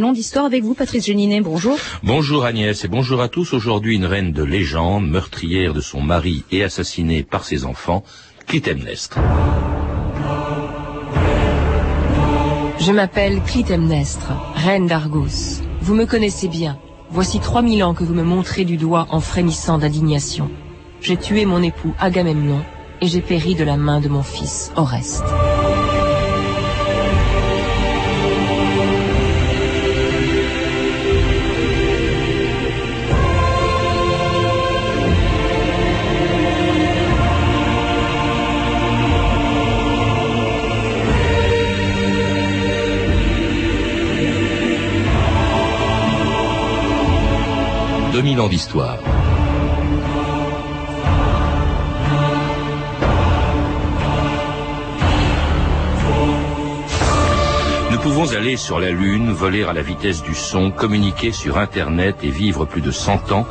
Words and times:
Long 0.00 0.12
d'histoire 0.12 0.44
avec 0.44 0.62
vous, 0.62 0.74
Patrice 0.74 1.06
Géninet, 1.06 1.40
bonjour. 1.40 1.76
Bonjour 2.04 2.44
Agnès 2.44 2.84
et 2.84 2.86
bonjour 2.86 3.20
à 3.20 3.26
tous. 3.26 3.52
Aujourd'hui, 3.52 3.96
une 3.96 4.04
reine 4.04 4.30
de 4.30 4.44
légende, 4.44 5.10
meurtrière 5.10 5.74
de 5.74 5.80
son 5.80 6.00
mari 6.00 6.44
et 6.52 6.62
assassinée 6.62 7.24
par 7.24 7.42
ses 7.42 7.64
enfants, 7.64 8.04
Clytemnestre. 8.46 9.18
Je 12.78 12.92
m'appelle 12.92 13.42
Clytemnestre, 13.42 14.30
reine 14.54 14.86
d'Argos. 14.86 15.64
Vous 15.80 15.94
me 15.94 16.06
connaissez 16.06 16.46
bien. 16.46 16.78
Voici 17.10 17.40
3000 17.40 17.82
ans 17.82 17.94
que 17.94 18.04
vous 18.04 18.14
me 18.14 18.22
montrez 18.22 18.64
du 18.64 18.76
doigt 18.76 19.08
en 19.10 19.18
frémissant 19.18 19.78
d'indignation. 19.78 20.48
J'ai 21.00 21.16
tué 21.16 21.44
mon 21.44 21.60
époux 21.60 21.92
Agamemnon 21.98 22.60
et 23.00 23.08
j'ai 23.08 23.20
péri 23.20 23.56
de 23.56 23.64
la 23.64 23.76
main 23.76 23.98
de 23.98 24.08
mon 24.08 24.22
fils 24.22 24.70
Oreste. 24.76 25.24
2000 48.18 48.40
ans 48.40 48.48
d'histoire. 48.48 48.98
Nous 57.92 57.98
pouvons 57.98 58.32
aller 58.32 58.56
sur 58.56 58.80
la 58.80 58.90
Lune, 58.90 59.30
voler 59.30 59.62
à 59.62 59.72
la 59.72 59.82
vitesse 59.82 60.24
du 60.24 60.34
son, 60.34 60.72
communiquer 60.72 61.30
sur 61.30 61.58
Internet 61.58 62.16
et 62.24 62.30
vivre 62.30 62.64
plus 62.64 62.80
de 62.80 62.90
100 62.90 63.30
ans. 63.30 63.46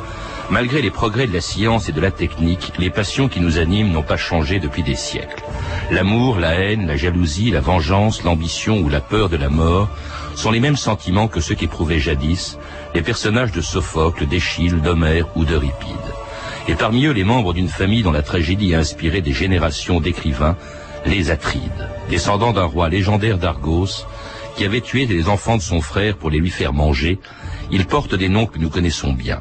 Malgré 0.50 0.82
les 0.82 0.90
progrès 0.90 1.26
de 1.26 1.32
la 1.32 1.40
science 1.40 1.88
et 1.88 1.92
de 1.92 2.00
la 2.02 2.10
technique, 2.10 2.74
les 2.78 2.90
passions 2.90 3.28
qui 3.28 3.40
nous 3.40 3.56
animent 3.56 3.90
n'ont 3.90 4.02
pas 4.02 4.18
changé 4.18 4.60
depuis 4.60 4.82
des 4.82 4.96
siècles. 4.96 5.44
L'amour, 5.90 6.38
la 6.38 6.52
haine, 6.52 6.86
la 6.86 6.96
jalousie, 6.96 7.50
la 7.50 7.60
vengeance, 7.60 8.22
l'ambition 8.22 8.76
ou 8.80 8.90
la 8.90 9.00
peur 9.00 9.30
de 9.30 9.38
la 9.38 9.48
mort 9.48 9.88
sont 10.38 10.52
les 10.52 10.60
mêmes 10.60 10.76
sentiments 10.76 11.26
que 11.26 11.40
ceux 11.40 11.56
qu'éprouvaient 11.56 11.98
jadis 11.98 12.58
les 12.94 13.02
personnages 13.02 13.50
de 13.50 13.60
Sophocle, 13.60 14.24
d'Échille, 14.24 14.80
d'Homère 14.80 15.26
ou 15.36 15.44
d'Euripide. 15.44 15.96
Et 16.68 16.74
parmi 16.74 17.06
eux, 17.06 17.12
les 17.12 17.24
membres 17.24 17.52
d'une 17.52 17.68
famille 17.68 18.04
dont 18.04 18.12
la 18.12 18.22
tragédie 18.22 18.72
a 18.72 18.78
inspiré 18.78 19.20
des 19.20 19.32
générations 19.32 20.00
d'écrivains, 20.00 20.56
les 21.04 21.32
Atrides, 21.32 21.88
descendants 22.08 22.52
d'un 22.52 22.66
roi 22.66 22.88
légendaire 22.88 23.36
d'Argos, 23.36 24.06
qui 24.54 24.64
avait 24.64 24.80
tué 24.80 25.06
des 25.06 25.28
enfants 25.28 25.56
de 25.56 25.62
son 25.62 25.80
frère 25.80 26.16
pour 26.16 26.30
les 26.30 26.38
lui 26.38 26.50
faire 26.50 26.72
manger, 26.72 27.18
ils 27.72 27.86
portent 27.86 28.14
des 28.14 28.28
noms 28.28 28.46
que 28.46 28.58
nous 28.58 28.70
connaissons 28.70 29.12
bien. 29.12 29.40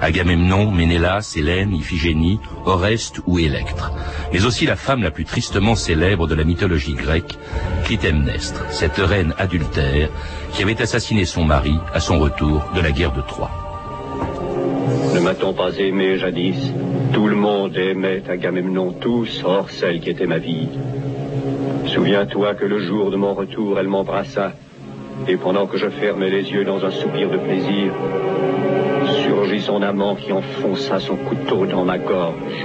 Agamemnon, 0.00 0.70
Ménélas, 0.70 1.34
Hélène, 1.36 1.74
Iphigénie, 1.74 2.40
Oreste 2.64 3.20
ou 3.26 3.38
Électre, 3.38 3.92
mais 4.32 4.44
aussi 4.44 4.66
la 4.66 4.76
femme 4.76 5.02
la 5.02 5.10
plus 5.10 5.24
tristement 5.24 5.74
célèbre 5.74 6.26
de 6.26 6.34
la 6.34 6.44
mythologie 6.44 6.94
grecque, 6.94 7.38
Clytemnestre, 7.84 8.64
cette 8.70 8.98
reine 8.98 9.34
adultère 9.38 10.08
qui 10.52 10.62
avait 10.62 10.80
assassiné 10.80 11.24
son 11.24 11.44
mari 11.44 11.74
à 11.92 12.00
son 12.00 12.18
retour 12.18 12.64
de 12.74 12.80
la 12.80 12.92
guerre 12.92 13.12
de 13.12 13.22
Troie. 13.22 13.50
Ne 15.14 15.20
m'a-t-on 15.20 15.52
pas 15.52 15.76
aimé 15.78 16.18
jadis? 16.18 16.72
Tout 17.12 17.28
le 17.28 17.36
monde 17.36 17.76
aimait 17.76 18.22
Agamemnon, 18.28 18.92
tous, 18.92 19.42
hors 19.44 19.70
celle 19.70 20.00
qui 20.00 20.10
était 20.10 20.26
ma 20.26 20.38
vie. 20.38 20.68
Souviens-toi 21.86 22.54
que 22.54 22.64
le 22.64 22.80
jour 22.86 23.10
de 23.10 23.16
mon 23.16 23.34
retour, 23.34 23.78
elle 23.78 23.88
m'embrassa, 23.88 24.52
et 25.26 25.36
pendant 25.36 25.66
que 25.66 25.78
je 25.78 25.88
fermais 25.88 26.30
les 26.30 26.50
yeux 26.50 26.64
dans 26.64 26.84
un 26.84 26.90
soupir 26.90 27.30
de 27.30 27.38
plaisir, 27.38 27.92
surgit 29.38 29.60
son 29.60 29.82
amant 29.82 30.16
qui 30.16 30.32
enfonça 30.32 30.98
son 30.98 31.16
couteau 31.16 31.64
dans 31.66 31.84
ma 31.84 31.98
gorge. 31.98 32.58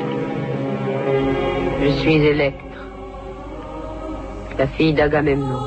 Je 1.84 1.90
suis 2.00 2.16
Électre, 2.16 2.80
la 4.58 4.68
fille 4.68 4.94
d'Agamemnon 4.94 5.60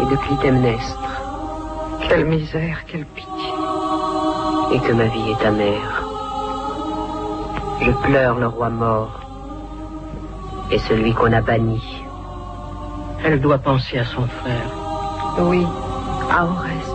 et 0.00 0.06
de 0.06 0.16
Clytemnestre. 0.16 1.22
Quelle 2.08 2.24
misère, 2.24 2.84
quelle 2.88 3.06
pitié. 3.06 3.52
Et 4.72 4.80
que 4.80 4.92
ma 4.92 5.04
vie 5.04 5.30
est 5.30 5.46
amère. 5.46 6.02
Je 7.80 7.92
pleure 8.06 8.38
le 8.38 8.48
roi 8.48 8.70
mort 8.70 9.20
et 10.70 10.78
celui 10.78 11.12
qu'on 11.14 11.32
a 11.32 11.40
banni. 11.40 12.02
Elle 13.24 13.40
doit 13.40 13.58
penser 13.58 13.98
à 13.98 14.04
son 14.04 14.26
frère. 14.26 14.70
Oui, 15.38 15.64
à 16.28 16.44
Oreste. 16.44 16.91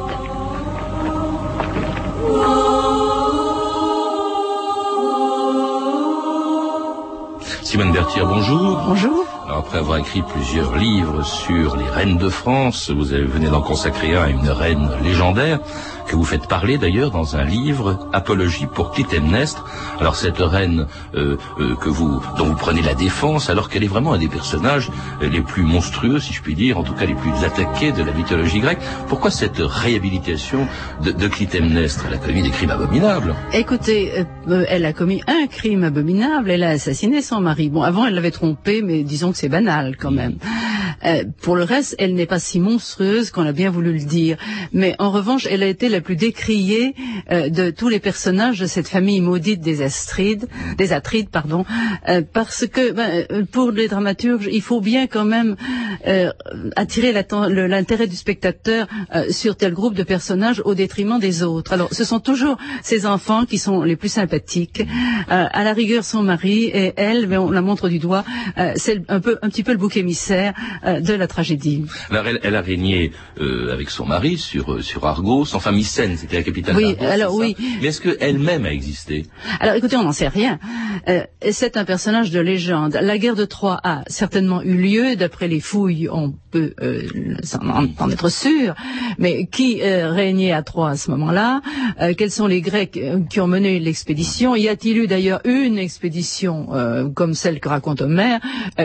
Simone 7.64 7.92
Berthier, 7.92 8.24
bonjour. 8.24 8.78
Bonjour. 8.88 9.37
Alors, 9.48 9.60
après 9.60 9.78
avoir 9.78 9.98
écrit 9.98 10.22
plusieurs 10.24 10.76
livres 10.76 11.24
sur 11.24 11.78
les 11.78 11.90
reines 11.90 12.18
de 12.18 12.28
France, 12.28 12.90
vous 12.90 13.06
venez 13.06 13.48
d'en 13.48 13.62
consacrer 13.62 14.14
un 14.14 14.24
à 14.24 14.28
une 14.28 14.50
reine 14.50 14.90
légendaire 15.02 15.60
que 16.06 16.16
vous 16.16 16.24
faites 16.24 16.48
parler 16.48 16.78
d'ailleurs 16.78 17.12
dans 17.12 17.36
un 17.36 17.44
livre, 17.44 18.10
Apologie 18.14 18.66
pour 18.66 18.92
Clytemnestre. 18.92 19.66
Alors 20.00 20.16
cette 20.16 20.40
reine 20.40 20.88
euh, 21.16 21.38
euh, 21.60 21.76
que 21.76 21.90
vous, 21.90 22.22
dont 22.38 22.46
vous 22.46 22.56
prenez 22.56 22.82
la 22.82 22.94
défense, 22.94 23.50
alors 23.50 23.70
qu'elle 23.70 23.84
est 23.84 23.90
vraiment 23.90 24.14
un 24.14 24.18
des 24.18 24.30
personnages 24.30 24.90
les 25.22 25.42
plus 25.42 25.64
monstrueux, 25.64 26.20
si 26.20 26.34
je 26.34 26.42
puis 26.42 26.56
dire, 26.56 26.78
en 26.78 26.84
tout 26.84 26.94
cas 26.94 27.06
les 27.06 27.14
plus 27.14 27.32
attaqués 27.44 27.92
de 27.92 28.04
la 28.04 28.14
mythologie 28.14 28.60
grecque. 28.60 28.80
Pourquoi 29.08 29.32
cette 29.32 29.60
réhabilitation 29.60 30.68
de, 31.04 31.12
de 31.12 31.28
Clytemnestre? 31.28 32.06
Elle 32.08 32.16
a 32.16 32.18
commis 32.18 32.42
des 32.42 32.52
crimes 32.52 32.72
abominables. 32.72 33.36
Écoutez, 33.54 34.26
euh, 34.48 34.66
elle 34.70 34.86
a 34.86 34.94
commis 34.94 35.22
un 35.28 35.48
crime 35.48 35.84
abominable. 35.84 36.52
Elle 36.52 36.64
a 36.64 36.70
assassiné 36.70 37.22
son 37.22 37.42
mari. 37.42 37.70
Bon, 37.70 37.82
avant 37.82 38.06
elle 38.06 38.16
l'avait 38.16 38.32
trompé, 38.32 38.82
mais 38.82 39.04
disons 39.04 39.32
que 39.32 39.37
c'est 39.38 39.50
banal 39.50 39.96
quand 39.98 40.10
même. 40.10 40.38
Euh, 41.08 41.24
pour 41.42 41.56
le 41.56 41.64
reste, 41.64 41.96
elle 42.00 42.14
n'est 42.14 42.26
pas 42.26 42.40
si 42.40 42.60
monstrueuse 42.60 43.32
qu'on 43.32 43.46
a 43.46 43.52
bien 43.54 43.70
voulu 43.70 43.94
le 43.94 44.00
dire. 44.00 44.38
Mais 44.74 44.96
en 45.00 45.10
revanche, 45.12 45.48
elle 45.50 45.64
a 45.64 45.68
été 45.68 45.90
la 45.90 46.02
plus 46.02 46.16
décriée 46.16 46.96
euh, 47.32 47.50
de 47.50 47.70
tous 47.70 47.90
les 47.90 48.00
personnages 48.00 48.60
de 48.60 48.66
cette 48.66 48.88
famille 48.88 49.22
maudite 49.22 49.62
des 49.62 49.82
Astrides, 49.82 50.48
des 50.78 50.92
Atrides, 50.94 51.30
pardon, 51.30 51.66
euh, 52.10 52.22
parce 52.34 52.66
que 52.68 52.92
ben, 52.92 53.46
pour 53.52 53.72
les 53.72 53.88
dramaturges, 53.88 54.50
il 54.52 54.62
faut 54.62 54.82
bien 54.82 55.08
quand 55.08 55.26
même 55.26 55.56
attirer 56.76 57.12
l'intérêt 57.12 58.08
du 58.08 58.16
spectateur 58.16 58.88
sur 59.30 59.56
tel 59.56 59.74
groupe 59.74 59.94
de 59.94 60.04
personnages 60.04 60.62
au 60.64 60.74
détriment 60.76 61.20
des 61.20 61.44
autres. 61.44 61.74
Alors, 61.74 61.90
ce 61.92 62.04
sont 62.04 62.20
toujours 62.20 62.58
ces 62.82 63.06
enfants 63.06 63.46
qui 63.46 63.58
sont 63.58 63.84
les 63.84 63.96
plus 63.96 64.10
sympathiques. 64.10 64.84
à 65.28 65.64
la 65.64 65.74
rigueur, 65.74 66.04
son 66.04 66.24
mari 66.24 66.66
et 66.66 66.94
elle, 66.96 67.28
mais 67.28 67.38
on 67.38 67.52
la 67.52 67.62
montre 67.62 67.90
du 67.90 68.00
doigt, 68.00 68.24
c'est 68.76 69.02
un 69.10 69.20
petit 69.20 69.64
peu 69.64 69.72
le 69.72 69.78
bouc 69.78 69.98
émissaire 69.98 70.54
de 71.02 71.14
la 71.14 71.28
tragédie. 71.28 71.86
Alors 72.10 72.26
elle, 72.28 72.56
a 72.56 72.62
régné 72.62 73.12
euh, 73.40 73.74
avec 73.74 73.90
son 73.90 74.06
mari 74.06 74.38
sur 74.38 74.74
euh, 74.74 74.82
sur 74.82 75.06
Argos, 75.06 75.56
enfin 75.56 75.72
Mycène, 75.72 76.18
c'était 76.18 76.38
la 76.38 76.44
capitale 76.44 76.76
oui, 76.76 76.96
alors 77.00 77.34
oui. 77.36 77.56
Mais 77.82 77.88
est-ce 77.88 78.02
qu'elle-même 78.02 78.66
a 78.66 78.72
existé 78.72 79.26
Alors 79.60 79.76
écoutez, 79.76 79.96
on 79.96 80.04
n'en 80.04 80.12
sait 80.12 80.28
rien. 80.28 80.60
c'est 81.52 81.78
un 81.78 81.86
personnage 81.86 82.32
de 82.32 82.40
légende. 82.40 82.98
La 83.02 83.18
guerre 83.18 83.36
de 83.36 83.46
Troie 83.46 83.80
a 83.84 84.04
certainement 84.08 84.62
eu 84.62 84.76
lieu, 84.76 85.16
d'après 85.16 85.48
les 85.48 85.60
fouilles, 85.60 86.10
on 86.12 86.34
peut 86.58 86.74
en, 88.00 88.10
être 88.10 88.30
sûr. 88.30 88.74
Mais 89.18 89.46
qui 89.48 89.82
régnait 89.84 90.52
à 90.52 90.64
Troie 90.64 90.92
à 90.92 90.98
ce 90.98 91.12
moment-là 91.12 91.62
Quels 92.18 92.32
sont 92.32 92.48
les 92.48 92.62
Grecs 92.62 93.00
qui 93.30 93.40
ont 93.40 93.48
mené 93.48 93.80
l'expédition? 93.80 94.56
Y 94.56 94.70
a-t-il 94.70 94.98
eu 94.98 95.08
d'ailleurs 95.08 95.42
une 95.46 95.78
expédition 95.78 96.68
comme 97.16 97.34
celle 97.34 97.60
que 97.60 97.70
raconte 97.70 98.02
Homère? 98.02 98.40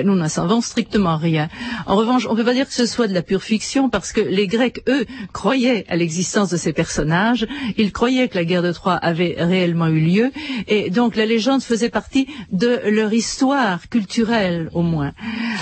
Nous 0.04 0.14
n'en 0.14 0.28
savons 0.28 0.60
strictement 0.60 1.16
rien. 1.16 1.48
En 1.86 1.96
revanche, 1.96 2.26
on 2.28 2.32
ne 2.32 2.36
peut 2.36 2.44
pas 2.44 2.54
dire 2.54 2.66
que 2.66 2.74
ce 2.74 2.86
soit 2.86 3.08
de 3.08 3.14
la 3.14 3.22
pure 3.22 3.42
fiction 3.42 3.88
parce 3.88 4.12
que 4.12 4.20
les 4.20 4.46
Grecs, 4.46 4.82
eux, 4.88 5.06
croyaient 5.32 5.84
à 5.88 5.96
l'existence 5.96 6.50
de 6.50 6.56
ces 6.56 6.72
personnages. 6.72 7.46
Ils 7.76 7.92
croyaient 7.92 8.28
que 8.28 8.36
la 8.36 8.44
guerre 8.44 8.62
de 8.62 8.72
Troie 8.72 8.94
avait 8.94 9.36
réellement 9.38 9.88
eu 9.88 10.00
lieu 10.00 10.30
et 10.68 10.90
donc 10.90 11.16
la 11.16 11.26
légende 11.26 11.62
faisait 11.62 11.90
partie 11.90 12.26
de 12.50 12.80
leur 12.90 13.12
histoire 13.12 13.88
culturelle 13.88 14.68
au 14.72 14.82
moins. 14.82 15.12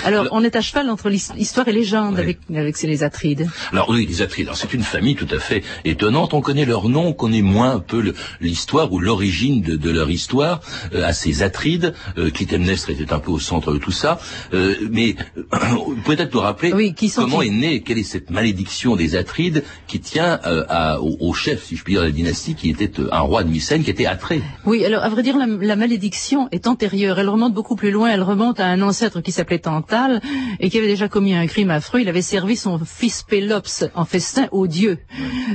Alors 0.05 0.27
on 0.31 0.43
est 0.43 0.55
à 0.55 0.61
cheval 0.61 0.89
entre 0.89 1.09
l'histoire 1.09 1.67
et 1.67 1.73
légende 1.73 2.00
avec, 2.09 2.39
avec 2.53 2.81
les 2.81 3.03
Atrides. 3.03 3.47
Alors 3.71 3.89
oui, 3.89 4.05
les 4.05 4.21
Atrides, 4.21 4.49
c'est 4.53 4.73
une 4.73 4.83
famille 4.83 5.15
tout 5.15 5.27
à 5.31 5.39
fait 5.39 5.63
étonnante. 5.85 6.33
On 6.33 6.41
connaît 6.41 6.65
leur 6.65 6.89
nom, 6.89 7.07
on 7.07 7.13
connaît 7.13 7.41
moins 7.41 7.71
un 7.75 7.79
peu 7.79 8.13
l'histoire 8.39 8.91
ou 8.91 8.99
l'origine 8.99 9.61
de, 9.61 9.89
leur 9.91 10.09
histoire 10.09 10.61
euh, 10.93 11.03
à 11.03 11.13
ces 11.13 11.43
Atrides. 11.43 11.93
Euh, 12.17 12.29
Clytemnestre 12.29 12.89
était 12.89 13.13
un 13.13 13.19
peu 13.19 13.31
au 13.31 13.39
centre 13.39 13.73
de 13.73 13.77
tout 13.77 13.91
ça. 13.91 14.19
Euh, 14.53 14.75
mais 14.89 15.15
peut-être 16.05 16.33
nous 16.33 16.39
rappeler 16.39 16.93
comment 17.15 17.41
est 17.41 17.49
née, 17.49 17.81
quelle 17.81 17.97
est 17.97 18.03
cette 18.03 18.29
malédiction 18.29 18.95
des 18.95 19.15
Atrides 19.15 19.63
qui 19.87 19.99
tient 19.99 20.39
euh, 20.45 20.97
au, 20.99 21.33
chef, 21.33 21.63
si 21.65 21.75
je 21.75 21.83
puis 21.83 21.93
dire, 21.93 22.01
de 22.01 22.07
la 22.07 22.11
dynastie, 22.11 22.55
qui 22.55 22.69
était 22.69 22.99
euh, 22.99 23.09
un 23.11 23.21
roi 23.21 23.43
de 23.43 23.49
Mycène, 23.49 23.83
qui 23.83 23.89
était 23.89 24.05
Atrée. 24.05 24.41
Oui, 24.65 24.85
alors 24.85 25.03
à 25.03 25.09
vrai 25.09 25.23
dire, 25.23 25.37
la, 25.37 25.75
malédiction 25.75 26.47
est 26.51 26.67
antérieure. 26.67 27.19
Elle 27.19 27.29
remonte 27.29 27.53
beaucoup 27.53 27.75
plus 27.75 27.91
loin. 27.91 28.09
Elle 28.09 28.23
remonte 28.23 28.59
à 28.59 28.67
un 28.67 28.81
ancêtre 28.81 29.21
qui 29.21 29.31
s'appelait 29.31 29.59
Tantale 29.59 30.21
et 30.59 30.69
qui 30.69 30.77
avait 30.77 30.87
déjà 30.87 31.07
commis 31.07 31.33
un 31.33 31.47
crime 31.47 31.71
il 31.99 32.09
avait 32.09 32.21
servi 32.21 32.55
son 32.55 32.79
fils 32.79 33.23
Pélops 33.23 33.85
en 33.95 34.05
festin 34.05 34.47
aux 34.51 34.67
dieux, 34.67 34.99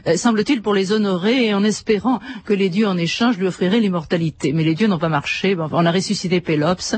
euh, 0.07 0.17
semble-t-il 0.17 0.63
pour 0.63 0.75
les 0.75 0.93
honorer 0.93 1.47
et 1.47 1.55
en 1.55 1.65
espérant 1.65 2.21
que 2.45 2.53
les 2.53 2.69
dieux 2.69 2.87
en 2.87 2.97
échange 2.97 3.39
lui 3.39 3.47
offriraient 3.47 3.81
l'immortalité. 3.81 4.53
Mais 4.53 4.65
les 4.65 4.75
dieux 4.75 4.89
n'ont 4.89 4.99
pas 4.99 5.09
marché, 5.09 5.57
on 5.59 5.87
a 5.87 5.91
ressuscité 5.91 6.41
Pélops 6.41 6.97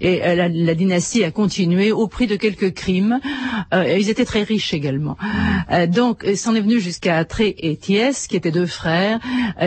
et 0.00 0.22
euh, 0.24 0.48
la, 0.48 0.74
dynastie 0.74 1.24
a 1.24 1.30
continué 1.30 1.92
au 1.92 2.08
prix 2.08 2.26
de 2.26 2.36
quelques 2.36 2.72
crimes. 2.74 3.20
Euh, 3.74 3.96
ils 3.98 4.08
étaient 4.10 4.24
très 4.24 4.42
riches 4.42 4.72
également. 4.74 5.16
Donc, 5.88 6.26
c'en 6.34 6.54
est 6.54 6.60
venu 6.60 6.80
jusqu'à 6.80 7.16
Atrée 7.16 7.54
et 7.58 7.76
Thiès, 7.76 8.26
qui 8.26 8.36
étaient 8.36 8.50
deux 8.50 8.66
frères. 8.66 9.20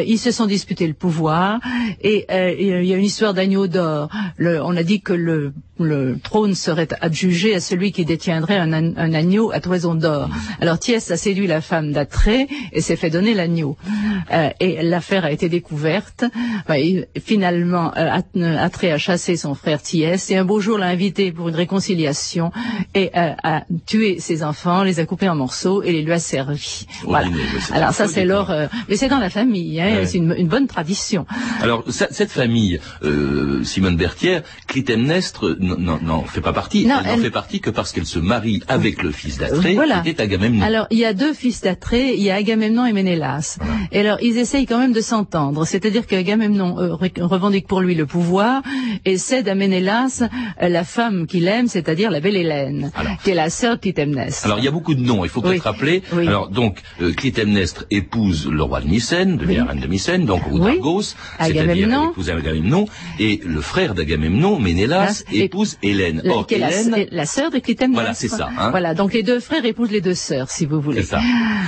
ils 0.06 0.18
se 0.18 0.32
sont 0.32 0.46
disputés 0.46 0.88
le 0.88 0.94
pouvoir 0.94 1.60
et 2.02 2.26
il 2.30 2.86
y 2.86 2.94
a 2.94 2.98
une 2.98 3.06
histoire 3.06 3.34
d'agneau 3.34 3.68
d'or. 3.68 4.10
On 4.40 4.76
a 4.76 4.84
dit 4.84 5.02
que 5.02 5.14
le 5.14 5.54
le 5.80 6.18
trône 6.22 6.54
serait 6.54 6.88
adjugé 7.02 7.56
à 7.56 7.60
celui 7.60 7.92
qui 7.92 8.06
détiendrait 8.06 8.58
un, 8.58 8.93
un 8.98 9.14
agneau 9.14 9.52
à 9.52 9.60
toison 9.60 9.96
d'or. 9.96 10.30
Alors 10.62 10.80
Thiès 10.80 11.12
a 11.12 11.18
séduit 11.18 11.48
la 11.48 11.62
femme 11.62 11.92
d'Atrée 11.92 12.48
et 12.72 12.82
s'est 12.82 12.96
fait 12.96 13.10
donner 13.10 13.34
l'agneau. 13.34 13.78
Euh, 14.32 14.50
et 14.60 14.82
l'affaire 14.84 15.26
a 15.26 15.32
été 15.32 15.50
découverte. 15.50 16.26
finalement, 17.24 17.92
euh, 17.98 18.58
Atrée 18.58 18.92
a 18.92 18.98
chassé 18.98 19.36
son 19.36 19.56
frère 19.56 19.82
Thiès 19.82 20.32
et 20.32 20.38
un 20.38 20.46
beau 20.46 20.60
jour 20.60 20.78
l'a 20.78 20.88
invité 20.88 21.32
pour 21.32 21.50
une 21.50 21.56
réconciliation 21.56 22.52
et 22.94 23.12
euh, 23.16 23.32
a 23.44 23.64
tué 23.86 24.20
ses 24.20 24.44
enfants, 24.44 24.84
les 24.84 25.00
a 25.00 25.06
coupés 25.06 25.30
en 25.30 25.36
morceaux 25.36 25.84
et 25.84 25.92
les 25.92 26.02
lui 26.02 26.14
a 26.14 26.20
servis. 26.20 26.86
Voilà. 27.04 27.28
Alors 27.72 27.94
ça 27.94 28.08
c'est 28.08 28.26
l'horreur. 28.26 28.70
Mais 28.90 28.96
c'est 28.96 29.10
dans 29.10 29.20
la 29.20 29.30
famille, 29.30 29.80
hein, 29.82 30.06
c'est 30.06 30.18
une, 30.18 30.36
une, 30.38 30.48
bonne 30.48 30.68
tradition. 30.68 31.26
Alors 31.62 31.84
cette 31.88 32.32
famille, 32.32 32.80
euh, 33.04 33.64
Simone 33.64 33.96
Berthière, 33.96 34.44
Clytemnestre 34.68 35.56
n'en 35.60 36.24
fait 36.24 36.42
pas 36.42 36.54
partie. 36.54 36.86
Non, 36.86 37.00
elle 37.06 37.18
n'en 37.18 37.24
fait 37.24 37.32
partie 37.32 37.60
que 37.60 37.70
parce 37.70 37.92
qu'elle 37.92 38.06
se 38.06 38.20
marie 38.20 38.62
avec 38.68 38.83
le 38.84 39.12
fils 39.12 39.38
d'Atrée, 39.38 39.78
qui 40.04 40.10
était 40.10 40.24
Agamemnon. 40.24 40.64
Alors, 40.64 40.88
il 40.92 40.98
y 40.98 41.06
a 41.06 41.14
deux 41.14 41.34
fils 41.34 41.62
d'Atrée, 41.62 42.14
il 42.16 42.24
y 42.24 42.32
a 42.32 42.36
Agamemnon 42.36 42.86
et 42.86 42.94
Ménélas. 42.94 43.58
Et 43.92 44.00
alors, 44.00 44.18
ils 44.22 44.38
essayent 44.38 44.66
quand 44.66 44.80
même 44.80 44.94
de 44.94 45.02
s'entendre. 45.02 45.66
C'est-à-dire 45.66 46.08
qu'Agamemnon 46.08 46.80
euh, 46.80 46.96
revendique 46.96 47.68
pour 47.68 47.82
lui 47.82 47.96
le 47.96 48.06
pouvoir 48.06 48.62
et 49.06 49.18
cède 49.18 49.48
à 49.48 49.56
Ménélas 49.56 50.24
euh, 50.62 50.70
la 50.70 50.84
femme 50.84 51.28
qu'il 51.28 51.48
aime, 51.48 51.68
c'est-à-dire 51.68 52.12
la 52.12 52.20
belle 52.20 52.36
Hélène, 52.36 52.92
qui 53.24 53.32
est 53.32 53.36
la 53.36 53.50
sœur 53.50 53.76
de 53.76 53.82
Clytemnestre. 53.82 54.46
Alors, 54.46 54.60
il 54.60 54.66
y 54.66 54.68
a 54.68 54.72
beaucoup 54.72 54.96
de 54.96 55.02
noms, 55.02 55.24
il 55.24 55.30
faut 55.30 55.42
peut-être 55.42 55.64
rappeler. 55.64 56.04
Alors, 56.12 56.50
donc, 56.50 56.80
euh, 57.02 57.14
Clytemnestre 57.14 57.86
épouse 57.92 58.50
le 58.50 58.64
roi 58.64 58.82
de 58.82 58.88
Mycène, 58.88 59.38
devient 59.38 59.58
la 59.58 59.66
reine 59.66 59.80
de 59.80 59.88
Mycène, 59.88 60.26
donc 60.26 60.42
ou 60.52 60.60
d'Argos, 60.60 61.16
c'est-à-dire 61.40 62.10
épouse 62.10 62.30
Agamemnon, 62.30 62.88
et 63.20 63.40
le 63.44 63.62
frère 63.62 63.94
d'Agamemnon, 63.94 64.60
Ménélas, 64.60 65.24
épouse 65.32 65.78
Hélène. 65.82 66.22
Or, 66.30 66.46
Hélène... 66.50 67.08
la, 67.12 67.26
sœur 67.26 67.52
de 67.52 67.60
Clytemnestre. 67.60 68.02
Voilà, 68.02 68.14
c'est 68.14 68.28
ça. 68.28 68.50
Hein. 68.58 68.72
Voilà, 68.74 68.96
donc 68.96 69.14
les 69.14 69.22
deux 69.22 69.40
frères 69.40 69.64
épousent 69.66 69.92
les 69.92 70.02
deux 70.02 70.16
sœurs, 70.16 70.50
si 70.50 70.66
vous 70.66 70.82
voulez. 70.82 71.04
C'est 71.04 71.10
ça. 71.12 71.22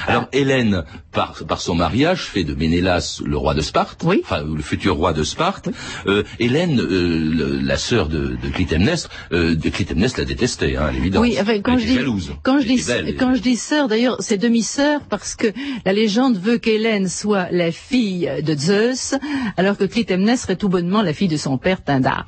Alors, 0.08 0.28
Hélène, 0.34 0.84
par, 1.12 1.36
par 1.48 1.62
son 1.62 1.76
mariage, 1.76 2.22
fait 2.24 2.44
de 2.44 2.56
Ménélas 2.56 3.22
le 3.24 3.38
roi 3.38 3.54
de 3.54 3.62
Sparte, 3.62 4.02
oui. 4.04 4.22
enfin 4.24 4.44
le 4.44 4.60
futur 4.64 4.96
roi 4.96 5.14
de 5.14 5.22
Sparte. 5.24 5.70
Euh, 6.08 6.24
Hélène, 6.40 6.80
euh, 6.82 7.60
la 7.62 7.78
sœur 7.78 8.10
de, 8.10 8.36
de 8.42 8.50
Clytemnestre, 8.52 9.12
euh, 9.32 9.54
de 9.56 9.70
Clytemnestre 9.70 10.20
la 10.20 10.26
détestait, 10.26 10.78
hein, 10.78 10.86
à 10.88 10.92
l'évidence. 10.92 11.22
Oui, 11.22 11.38
enfin, 11.40 11.60
quand 11.62 11.74
Elle 11.74 11.80
je 11.82 11.86
dis 11.86 11.94
jalouse. 11.96 12.32
quand 12.42 12.60
je 12.60 12.66
dis 12.66 12.84
belle. 12.88 13.16
quand 13.20 13.36
je 13.36 13.42
dis 13.42 13.56
sœur, 13.56 13.88
d'ailleurs, 13.88 14.18
c'est 14.20 14.38
demi-sœur 14.38 15.02
parce 15.08 15.36
que 15.36 15.54
la 15.86 15.94
légende 15.94 16.38
veut 16.40 16.58
qu'Hélène 16.58 17.08
soit 17.08 17.50
la 17.52 17.72
fille 17.72 18.28
de 18.44 18.56
Zeus, 18.58 19.14
alors 19.58 19.78
que 19.78 19.84
Clytemnestre 19.84 20.50
est 20.50 20.56
tout 20.56 20.70
bonnement 20.70 21.04
la 21.04 21.14
fille 21.14 21.28
de 21.28 21.38
son 21.38 21.60
père 21.60 21.82
Pindar. 21.82 22.26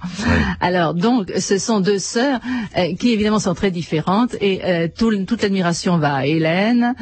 Alors 0.61 0.93
donc, 0.93 1.31
ce 1.39 1.57
sont 1.57 1.79
deux 1.79 1.97
sœurs 1.97 2.39
euh, 2.77 2.93
qui 2.99 3.09
évidemment 3.13 3.39
sont 3.39 3.55
très 3.55 3.71
différentes 3.71 4.35
et 4.39 4.61
euh, 4.67 4.87
tout, 4.95 5.11
toute 5.25 5.41
l'admiration 5.41 5.97
va 5.97 6.13
à 6.15 6.25
Hélène 6.25 6.93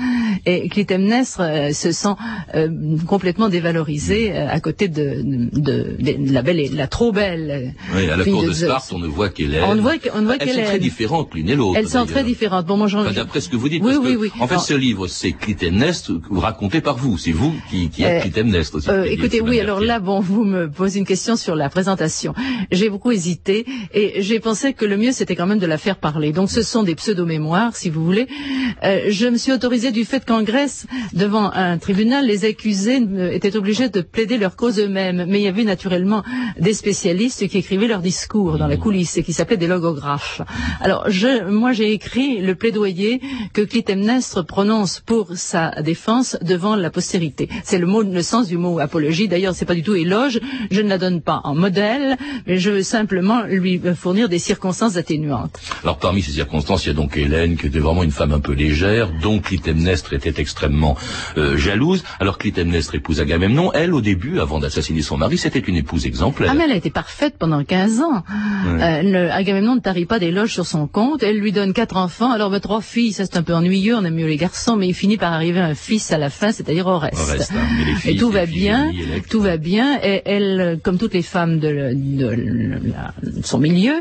et 0.46 0.70
Clytemnestre 0.70 1.42
euh, 1.42 1.72
se 1.72 1.92
sent 1.92 2.16
euh, 2.54 2.70
complètement 3.08 3.50
dévalorisée 3.50 4.32
à 4.36 4.60
côté 4.60 4.88
de, 4.88 5.22
de, 5.24 5.96
de, 6.00 6.34
la 6.34 6.42
belle, 6.42 6.70
la 6.76 6.88
trop 6.88 7.12
belle. 7.12 7.74
Oui, 7.96 8.10
à 8.10 8.16
la 8.18 8.24
cour 8.24 8.44
de. 8.44 8.52
Sparte, 8.54 8.92
on 8.94 9.00
ne 9.00 9.08
voit 9.08 9.30
qu'Hélène. 9.30 9.64
On 9.68 9.76
ne 9.76 9.82
voit 9.82 9.98
que- 9.98 10.10
on 10.14 10.22
ne 10.22 10.26
voit 10.26 10.36
Elles 10.40 10.50
sont 10.52 10.64
très 10.64 10.80
différentes 10.80 11.34
l'une 11.34 11.50
et 11.50 11.56
l'autre. 11.56 11.78
Elles 11.78 11.88
sont 11.90 12.06
très 12.06 12.24
différentes. 12.24 12.66
Bon, 12.66 12.78
moi, 12.78 12.88
Enfin, 12.88 13.12
D'après 13.12 13.42
ce 13.42 13.50
que 13.50 13.56
vous 13.56 13.68
dites, 13.70 13.82
Oui, 13.84 13.94
parce 13.96 14.06
oui, 14.06 14.14
que, 14.14 14.20
oui. 14.20 14.32
en 14.40 14.48
fait, 14.48 14.54
Alors- 14.56 14.64
ce 14.66 14.74
livre, 14.74 15.08
c'est 15.08 15.32
Clytemnestre, 15.32 16.12
raconté 16.32 16.82
par 16.82 16.98
vous. 16.98 17.18
C'est 17.18 17.32
vous 17.32 17.54
qui, 17.70 17.90
qui 17.90 18.04
êtes 18.04 18.22
Clytemnestre 18.22 18.76
aussi. 18.76 18.90
Écoutez, 19.10 19.42
oui, 19.42 19.60
alors 19.60 19.80
là, 19.80 20.00
bon, 20.00 20.20
vous 20.20 20.44
me 20.44 20.70
posez 20.70 21.00
une 21.00 21.06
question 21.06 21.36
sur 21.36 21.56
la 21.56 21.70
présentation. 21.70 22.34
J'ai 22.72 22.90
beaucoup 22.90 23.12
hésité 23.12 23.66
et 23.94 24.22
j'ai 24.22 24.40
pensé 24.40 24.74
que 24.74 24.86
le 24.86 24.98
mieux, 24.98 25.12
c'était 25.12 25.36
quand 25.36 25.48
même 25.48 25.60
de 25.60 25.66
la 25.66 25.78
faire 25.78 25.98
parler. 25.98 26.32
Donc, 26.32 26.50
ce 26.52 26.62
sont 26.62 26.84
des 26.84 26.96
pseudo-mémoires, 26.96 27.55
si 27.74 27.90
vous 27.90 28.04
voulez. 28.04 28.28
Euh, 28.84 29.06
je 29.10 29.28
me 29.28 29.38
suis 29.38 29.52
autorisée 29.52 29.92
du 29.92 30.06
fait 30.06 30.26
qu'en 30.26 30.44
Grèce, 30.44 30.86
devant 31.14 31.52
un 31.52 31.78
tribunal, 31.78 32.26
les 32.26 32.46
accusés 32.46 33.00
euh, 33.02 33.32
étaient 33.32 33.56
obligés 33.56 33.90
de 33.90 34.02
plaider 34.02 34.38
leur 34.38 34.56
cause 34.56 34.80
eux-mêmes. 34.80 35.26
Mais 35.28 35.40
il 35.40 35.44
y 35.44 35.48
avait 35.48 35.64
naturellement 35.64 36.24
des 36.60 36.74
spécialistes 36.74 37.48
qui 37.48 37.58
écrivaient 37.58 37.88
leurs 37.88 38.02
discours 38.02 38.58
dans 38.58 38.68
la 38.68 38.78
coulisse 38.78 39.18
et 39.18 39.24
qui 39.24 39.34
s'appelaient 39.34 39.58
des 39.58 39.68
logographes. 39.68 40.42
Alors, 40.82 41.08
moi, 41.50 41.72
j'ai 41.74 41.92
écrit 41.92 42.42
le 42.42 42.56
plaidoyer 42.56 43.22
que 43.54 43.62
Clytemnestre 43.62 44.46
prononce 44.46 45.00
pour 45.00 45.36
sa 45.36 45.82
défense 45.82 46.38
devant 46.42 46.76
la 46.76 46.90
postérité. 46.90 47.50
C'est 47.64 47.80
le 47.80 48.22
sens 48.22 48.48
du 48.48 48.58
mot 48.58 48.80
apologie. 48.80 49.28
D'ailleurs, 49.28 49.56
c'est 49.56 49.66
pas 49.66 49.76
du 49.76 49.84
tout 49.84 49.96
éloge. 49.96 50.40
Je 50.72 50.82
ne 50.82 50.90
la 50.90 50.98
donne 50.98 51.22
pas 51.22 51.42
en 51.44 51.56
modèle, 51.56 52.18
mais 52.48 52.58
je 52.58 52.72
veux 52.72 52.84
simplement 52.84 53.44
lui 53.44 53.82
fournir 53.96 54.30
des 54.30 54.40
circonstances 54.40 54.98
atténuantes. 54.98 55.60
Alors 55.84 55.98
parmi 55.98 56.22
ces 56.22 56.32
circonstances, 56.32 56.86
il 56.86 56.90
y 56.90 56.92
a 56.92 56.94
donc 56.94 57.18
Hélène 57.18 57.45
qui 57.56 57.68
était 57.68 57.80
vraiment 57.80 58.04
une 58.04 58.12
femme 58.12 58.32
un 58.34 58.40
peu 58.40 58.54
légère, 58.54 59.10
dont 59.22 59.40
Clytemnestre 59.40 60.14
était 60.14 60.34
extrêmement 60.42 60.98
euh, 61.38 61.56
jalouse. 61.58 62.04
Alors 62.20 62.38
Clytemnestre 62.38 62.96
épouse 62.96 63.22
Agamemnon. 63.22 63.72
Elle, 63.74 63.94
au 63.94 64.02
début, 64.02 64.40
avant 64.40 64.60
d'assassiner 64.60 65.02
son 65.04 65.18
mari, 65.18 65.38
c'était 65.38 65.60
une 65.60 65.76
épouse 65.78 66.06
exemplaire. 66.08 66.50
Ah 66.52 66.56
mais 66.56 66.64
elle 66.66 66.72
a 66.72 66.76
été 66.76 66.90
parfaite 66.90 67.36
pendant 67.38 67.64
15 67.64 68.02
ans. 68.02 68.24
Euh, 68.68 69.02
le- 69.04 69.32
Agamemnon 69.32 69.76
ne 69.76 69.80
tarit 69.80 70.06
pas 70.06 70.20
d'éloges 70.20 70.54
sur 70.54 70.66
son 70.66 70.88
compte. 70.88 71.22
Elle 71.24 71.38
lui 71.40 71.52
donne 71.52 71.74
quatre 71.74 71.98
enfants. 71.98 72.32
Alors 72.32 72.50
ben, 72.50 72.60
trois 72.60 72.82
filles, 72.82 73.14
ça 73.14 73.26
c'est 73.26 73.38
un 73.38 73.44
peu 73.44 73.54
ennuyeux. 73.54 73.96
On 73.96 74.04
aime 74.04 74.16
mieux 74.16 74.28
les 74.28 74.38
garçons, 74.38 74.76
mais 74.76 74.88
il 74.88 74.94
finit 74.94 75.18
par 75.18 75.32
arriver 75.34 75.60
un 75.60 75.76
fils 75.76 76.12
à 76.12 76.18
la 76.18 76.30
fin, 76.30 76.52
c'est-à-dire 76.52 76.88
Oreste. 76.88 77.20
Oreste, 77.20 77.52
hein. 77.56 77.68
Mais 77.78 77.86
les 77.86 77.96
filles, 77.98 78.12
Et 78.12 78.18
tout 78.18 78.30
va 78.32 78.46
bien, 78.46 78.92
tout 79.30 79.42
va 79.42 79.58
bien. 79.58 80.00
Et 80.04 80.22
elle, 80.26 80.80
comme 80.84 80.98
toutes 80.98 81.14
les 81.14 81.22
femmes 81.22 81.60
de, 81.60 81.68
le- 81.68 81.96
de 81.96 82.28
le- 82.28 82.80
la- 82.90 83.14
son 83.44 83.60
milieu, 83.60 83.94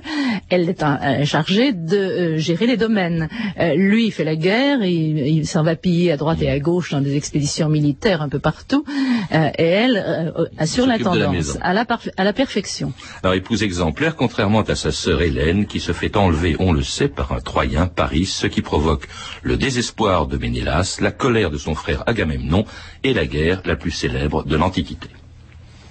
elle 0.51 0.69
est 0.69 1.25
chargée 1.25 1.73
de 1.73 1.97
euh, 1.97 2.39
gérer 2.39 2.67
les 2.67 2.77
domaines. 2.77 3.29
Euh, 3.61 3.75
lui, 3.75 4.07
il 4.07 4.11
fait 4.13 4.25
la 4.25 4.37
guerre, 4.37 4.83
il, 4.83 5.19
il 5.19 5.47
s'en 5.47 5.63
va 5.63 5.77
piller 5.77 6.13
à 6.13 6.17
droite 6.17 6.41
et 6.43 6.51
à 6.51 6.59
gauche 6.59 6.91
dans 6.91 7.01
des 7.01 7.17
expéditions 7.17 7.69
militaires 7.69 8.23
un 8.23 8.29
peu 8.29 8.39
partout. 8.39 8.85
Euh, 9.33 9.51
et 9.59 9.65
elle 9.65 9.97
euh, 9.97 10.45
assure 10.59 10.87
la 10.87 10.95
à 10.95 11.85
parf- 11.85 12.11
à 12.17 12.25
la 12.25 12.33
perfection. 12.33 12.93
Alors 13.23 13.35
épouse 13.35 13.63
exemplaire, 13.63 14.17
contrairement 14.17 14.61
à 14.63 14.75
sa 14.75 14.93
sœur 14.93 15.23
Hélène, 15.23 15.67
qui 15.67 15.81
se 15.81 15.93
fait 15.93 16.17
enlever, 16.17 16.57
on 16.59 16.73
le 16.73 16.83
sait, 16.83 17.09
par 17.09 17.33
un 17.33 17.41
Troyen, 17.41 17.87
Paris, 17.87 18.27
ce 18.27 18.47
qui 18.47 18.63
provoque 18.63 19.09
le 19.43 19.57
désespoir 19.57 20.27
de 20.27 20.37
Ménélas, 20.37 20.99
la 21.01 21.11
colère 21.11 21.51
de 21.51 21.59
son 21.59 21.75
frère 21.75 22.03
Agamemnon 22.07 22.65
et 23.03 23.15
la 23.15 23.27
guerre 23.27 23.63
la 23.65 23.77
plus 23.77 23.91
célèbre 23.91 24.45
de 24.45 24.57
l'Antiquité. 24.57 25.09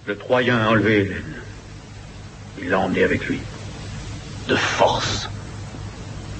Le 0.06 0.18
Troyen 0.18 0.58
a 0.58 0.70
enlevé 0.70 1.02
Hélène. 1.06 1.24
Il 2.62 2.70
l'a 2.70 2.80
emmenée 2.80 3.04
avec 3.04 3.26
lui. 3.28 3.40
de 4.48 4.56
force 4.56 5.30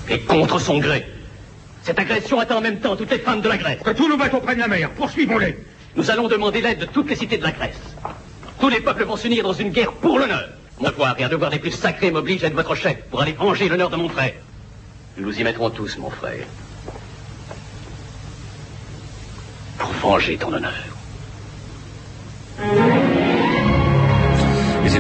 et 0.10 0.20
contre 0.20 0.60
son 0.60 0.80
gré. 0.80 1.06
Cette 1.84 2.00
agression 2.00 2.40
atteint 2.40 2.58
en 2.58 2.62
même 2.62 2.80
temps 2.80 2.96
toutes 2.96 3.12
les 3.12 3.20
femmes 3.20 3.42
de 3.42 3.50
la 3.50 3.58
Grèce. 3.58 3.80
Que 3.84 3.92
tous 3.92 4.08
nos 4.08 4.18
bateaux 4.18 4.40
prennent 4.40 4.60
la 4.60 4.68
mer. 4.68 4.90
Poursuivons-les. 4.92 5.58
Nous 5.96 6.10
allons 6.10 6.28
demander 6.28 6.62
l'aide 6.62 6.80
de 6.80 6.86
toutes 6.86 7.10
les 7.10 7.16
cités 7.16 7.38
de 7.38 7.44
la 7.44 7.52
Grèce. 7.52 7.80
Tous 8.60 8.70
les 8.70 8.80
peuples 8.80 9.04
vont 9.04 9.18
s'unir 9.18 9.44
dans 9.44 9.54
une 9.54 9.70
guerre 9.70 9.92
pour 9.92 10.18
l'honneur. 10.18 10.48
Mon 10.80 10.90
devoir 10.90 11.20
et 11.20 11.24
un 11.24 11.30
devoir 11.30 11.52
des 11.52 11.60
plus 11.60 11.72
sacrés 11.72 12.12
m'oblige 12.12 12.42
d'être 12.42 12.56
votre 12.56 12.76
chef 12.76 12.98
pour 13.10 13.22
aller 13.22 13.34
venger 13.34 13.68
l'honneur 13.68 13.90
de 13.90 13.98
mon 13.98 14.10
frère. 14.10 14.34
Nous 15.18 15.26
nous 15.26 15.40
y 15.40 15.44
mettrons 15.44 15.70
tous, 15.70 15.98
mon 15.98 16.10
frère. 16.10 16.46
Pour 19.78 19.92
venger 19.92 20.38
ton 20.38 20.54
honneur. 20.54 20.74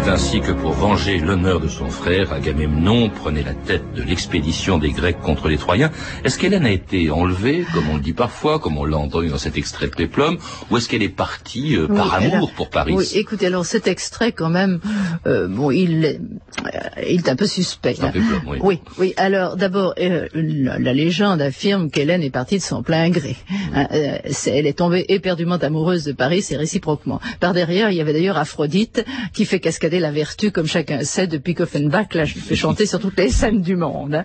Et 0.03 0.05
c'est 0.05 0.11
ainsi 0.11 0.41
que 0.41 0.51
pour 0.51 0.73
venger 0.73 1.17
l'honneur 1.17 1.61
de 1.61 1.69
son 1.69 1.89
frère, 1.89 2.33
Agamemnon 2.33 3.09
prenait 3.09 3.41
la 3.41 3.53
tête 3.53 3.83
de 3.95 4.01
l'expédition 4.01 4.77
des 4.77 4.91
Grecs 4.91 5.19
contre 5.21 5.47
les 5.47 5.55
Troyens. 5.57 5.91
Est-ce 6.25 6.37
qu'Hélène 6.37 6.65
a 6.65 6.71
été 6.71 7.09
enlevée, 7.09 7.65
comme 7.73 7.89
on 7.89 7.95
le 7.95 8.01
dit 8.01 8.11
parfois, 8.11 8.59
comme 8.59 8.77
on 8.77 8.83
l'a 8.83 8.97
entendu 8.97 9.29
dans 9.29 9.37
cet 9.37 9.57
extrait 9.57 9.87
de 9.87 9.95
Péplum, 9.95 10.37
ou 10.69 10.75
est-ce 10.75 10.89
qu'elle 10.89 11.03
est 11.03 11.07
partie 11.07 11.77
euh, 11.77 11.87
par 11.87 12.17
Oui, 12.19 12.25
amour 12.33 12.51
pour 12.51 12.69
Paris 12.69 12.93
Oui, 12.93 13.09
écoutez, 13.15 13.45
alors 13.45 13.65
cet 13.65 13.87
extrait, 13.87 14.33
quand 14.33 14.49
même, 14.49 14.81
euh, 15.25 15.47
bon, 15.47 15.71
il, 15.71 16.03
est- 16.03 16.19
euh, 16.65 16.79
il 17.09 17.19
est 17.21 17.29
un 17.29 17.37
peu 17.37 17.47
suspect. 17.47 17.95
Un 18.01 18.07
hein. 18.07 18.11
péplum, 18.11 18.41
oui. 18.47 18.57
Oui, 18.61 18.79
oui. 18.97 19.13
Alors, 19.15 19.55
d'abord, 19.55 19.93
la, 19.97 20.93
légende 20.93 21.41
affirme 21.41 21.89
qu'Hélène 21.89 22.23
est 22.23 22.29
partie 22.29 22.57
de 22.57 22.63
son 22.63 22.83
plein 22.83 23.09
gré. 23.09 23.37
Hein, 23.73 23.87
euh, 23.93 24.17
c'est- 24.31 24.51
elle 24.51 24.67
est 24.67 24.77
tombée 24.79 25.05
éperdument 25.07 25.55
amoureuse 25.55 26.03
de 26.03 26.11
Paris, 26.11 26.41
c'est 26.41 26.57
réciproquement. 26.57 27.21
Par 27.39 27.53
derrière, 27.53 27.89
il 27.89 27.95
y 27.95 28.01
avait 28.01 28.13
d'ailleurs 28.13 28.37
Aphrodite 28.37 29.05
qui 29.33 29.45
fait 29.45 29.61
cascader 29.61 29.92
la 29.99 30.11
vertu, 30.11 30.51
comme 30.51 30.67
chacun 30.67 31.03
sait, 31.03 31.27
depuis 31.27 31.53
qu'Offenbach 31.55 32.13
l'a 32.13 32.25
fait 32.25 32.55
chanter 32.55 32.85
sur 32.85 32.99
toutes 32.99 33.17
les 33.17 33.29
scènes 33.29 33.61
du 33.61 33.75
monde. 33.75 34.23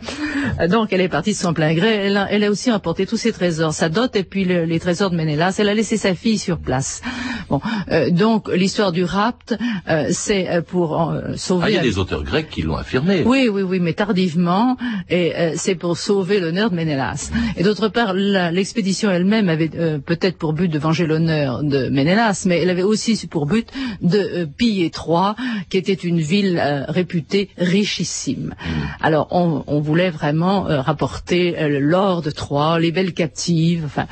hein. 0.59 0.69
Donc 0.69 0.93
elle 0.93 1.01
est 1.01 1.09
partie 1.09 1.33
de 1.33 1.37
son 1.37 1.53
plein 1.55 1.75
gré. 1.75 2.07
Elle 2.31 2.45
a, 2.45 2.51
aussi 2.51 2.71
emporté 2.73 3.07
tous 3.07 3.17
ses 3.17 3.33
trésors, 3.33 3.73
sa 3.75 3.89
dot 3.89 4.15
et 4.17 4.23
puis 4.25 4.45
le- 4.45 4.65
les 4.65 4.81
trésors 4.81 5.11
de 5.11 5.17
Ménélas. 5.17 5.57
Elle 5.59 5.69
a 5.69 5.75
laissé 5.75 5.97
sa 5.97 6.15
fille 6.15 6.39
sur 6.39 6.59
place. 6.59 7.03
Bon, 7.49 7.61
euh, 7.91 8.11
donc 8.11 8.49
l'histoire 8.49 8.93
du 8.93 9.05
rapt, 9.05 9.57
euh, 9.89 10.09
c'est 10.11 10.49
euh, 10.49 10.63
pour 10.63 11.13
sauver. 11.37 11.65
Ah, 11.67 11.71
il 11.71 11.75
y 11.77 11.79
a 11.79 11.83
des 11.83 11.99
auteurs 11.99 12.23
grecs 12.23 12.51
qui 12.51 12.63
l'ont 12.63 12.77
affirmé. 12.77 13.23
Oui, 13.25 13.49
oui, 13.51 13.63
oui, 13.63 13.81
mais 13.81 13.95
tardivement, 13.95 14.77
et 15.09 15.33
c'est 15.57 15.75
pour 15.75 15.97
sauver 15.97 16.41
l'honneur 16.41 16.71
de 16.71 16.77
Ménélas. 16.77 17.31
Et 17.57 17.63
d'autre 17.63 17.89
part, 17.89 18.13
l'expédition 18.15 19.11
elle-même 19.11 19.49
avait 19.49 19.69
peut-être 19.69 20.37
pour 20.37 20.53
but 20.53 20.69
de 20.69 20.79
venger 20.79 21.07
l'honneur 21.07 21.63
de 21.63 21.89
Ménélas, 21.89 22.45
mais 22.47 22.61
elle 22.61 22.71
avait 22.71 22.83
aussi 22.83 23.27
pour 23.27 23.47
but 23.47 23.69
de 24.03 24.45
piller 24.45 24.91
Troie, 24.91 25.37
qui 25.71 25.79
était 25.79 25.93
une 25.93 26.21
ville 26.21 26.61
réputée 26.89 27.51
richissime. 27.57 28.55
Alors, 29.01 29.29
on, 29.31 29.65
on 29.67 29.81
voulait 29.81 30.11
vraiment 30.11 30.63
rapporter 30.63 31.57
l'or 31.81 32.23
de 32.23 32.31
Troie, 32.31 32.79
les 32.79 32.93
belles 32.93 33.15
captives, 33.15 33.85
enfin, 33.85 34.07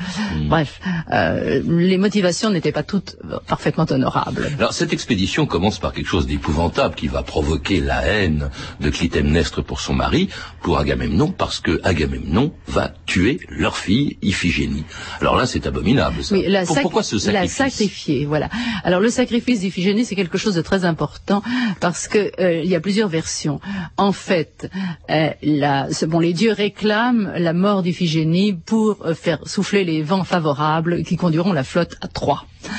bref, 0.47 0.79
euh, 1.11 1.61
les 1.67 1.97
motivations 1.97 2.49
n'étaient 2.49 2.71
pas 2.71 2.83
toutes 2.83 3.17
parfaitement 3.47 3.85
honorables. 3.89 4.49
Alors 4.59 4.73
cette 4.73 4.93
expédition 4.93 5.45
commence 5.45 5.79
par 5.79 5.93
quelque 5.93 6.07
chose 6.07 6.27
d'épouvantable 6.27 6.95
qui 6.95 7.07
va 7.07 7.23
provoquer 7.23 7.79
la 7.79 8.01
haine 8.05 8.49
de 8.81 8.89
Clytemnestre 8.89 9.63
pour 9.63 9.79
son 9.81 9.93
mari, 9.93 10.29
pour 10.61 10.77
Agamemnon, 10.79 11.31
parce 11.31 11.59
que 11.59 11.79
Agamemnon 11.83 12.51
va 12.67 12.91
tuer 13.05 13.39
leur 13.49 13.77
fille 13.77 14.17
Iphigénie. 14.21 14.83
Alors 15.21 15.35
là, 15.35 15.45
c'est 15.45 15.65
abominable. 15.67 16.23
Ça. 16.23 16.35
Oui, 16.35 16.45
la 16.47 16.65
Pour- 16.65 16.75
sac- 16.75 16.81
Pourquoi 16.83 17.03
ce 17.03 17.15
La 17.31 17.47
sacrifice? 17.47 17.55
sacrifier, 17.55 18.25
voilà. 18.25 18.49
Alors 18.83 18.99
le 19.01 19.09
sacrifice 19.09 19.59
d'Iphigénie, 19.61 20.05
c'est 20.05 20.15
quelque 20.15 20.37
chose 20.37 20.55
de 20.55 20.61
très 20.61 20.85
important 20.85 21.41
parce 21.79 22.07
que 22.07 22.31
euh, 22.41 22.61
il 22.63 22.69
y 22.69 22.75
a 22.75 22.79
plusieurs 22.81 23.09
versions. 23.09 23.59
En 23.97 24.11
fait, 24.11 24.69
euh, 25.09 25.29
la, 25.41 25.87
bon, 26.07 26.19
les 26.19 26.33
dieux 26.33 26.51
réclament 26.53 27.31
la 27.37 27.53
mort 27.53 27.83
d'Iphigénie 27.83 28.53
pour 28.53 29.05
euh, 29.05 29.13
faire 29.13 29.39
souffler 29.45 29.83
les 29.83 30.01
vents 30.01 30.23
favorables 30.23 31.03
qui 31.03 31.15
conduiront 31.17 31.53
la 31.53 31.63
flotte 31.63 31.95
à 32.01 32.07
Troie. 32.07 32.45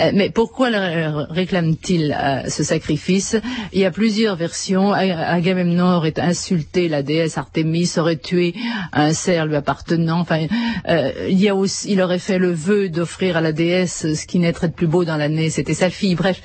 Euh, 0.00 0.12
mais 0.14 0.30
pourquoi 0.30 0.68
réclament-ils 1.30 2.16
euh, 2.18 2.48
ce 2.48 2.62
sacrifice? 2.62 3.36
Il 3.72 3.80
y 3.80 3.84
a 3.84 3.90
plusieurs 3.90 4.36
versions. 4.36 4.92
Agamemnon 4.92 5.96
aurait 5.96 6.18
insulté 6.18 6.88
la 6.88 7.02
déesse 7.02 7.36
Artémis, 7.38 7.90
aurait 7.98 8.16
tué 8.16 8.54
un 8.92 9.12
cerf 9.12 9.46
lui 9.46 9.56
appartenant. 9.56 10.20
Enfin, 10.20 10.46
euh, 10.88 11.10
il 11.28 12.00
aurait 12.02 12.18
fait 12.18 12.38
le 12.38 12.52
vœu 12.52 12.88
d'offrir 12.88 13.36
à 13.36 13.40
la 13.40 13.52
déesse 13.52 14.14
ce 14.14 14.26
qui 14.26 14.38
naîtrait 14.38 14.68
de 14.68 14.72
plus 14.72 14.86
beau 14.86 15.04
dans 15.04 15.16
l'année. 15.16 15.50
C'était 15.50 15.74
sa 15.74 15.90
fille. 15.90 16.14
Bref, 16.14 16.40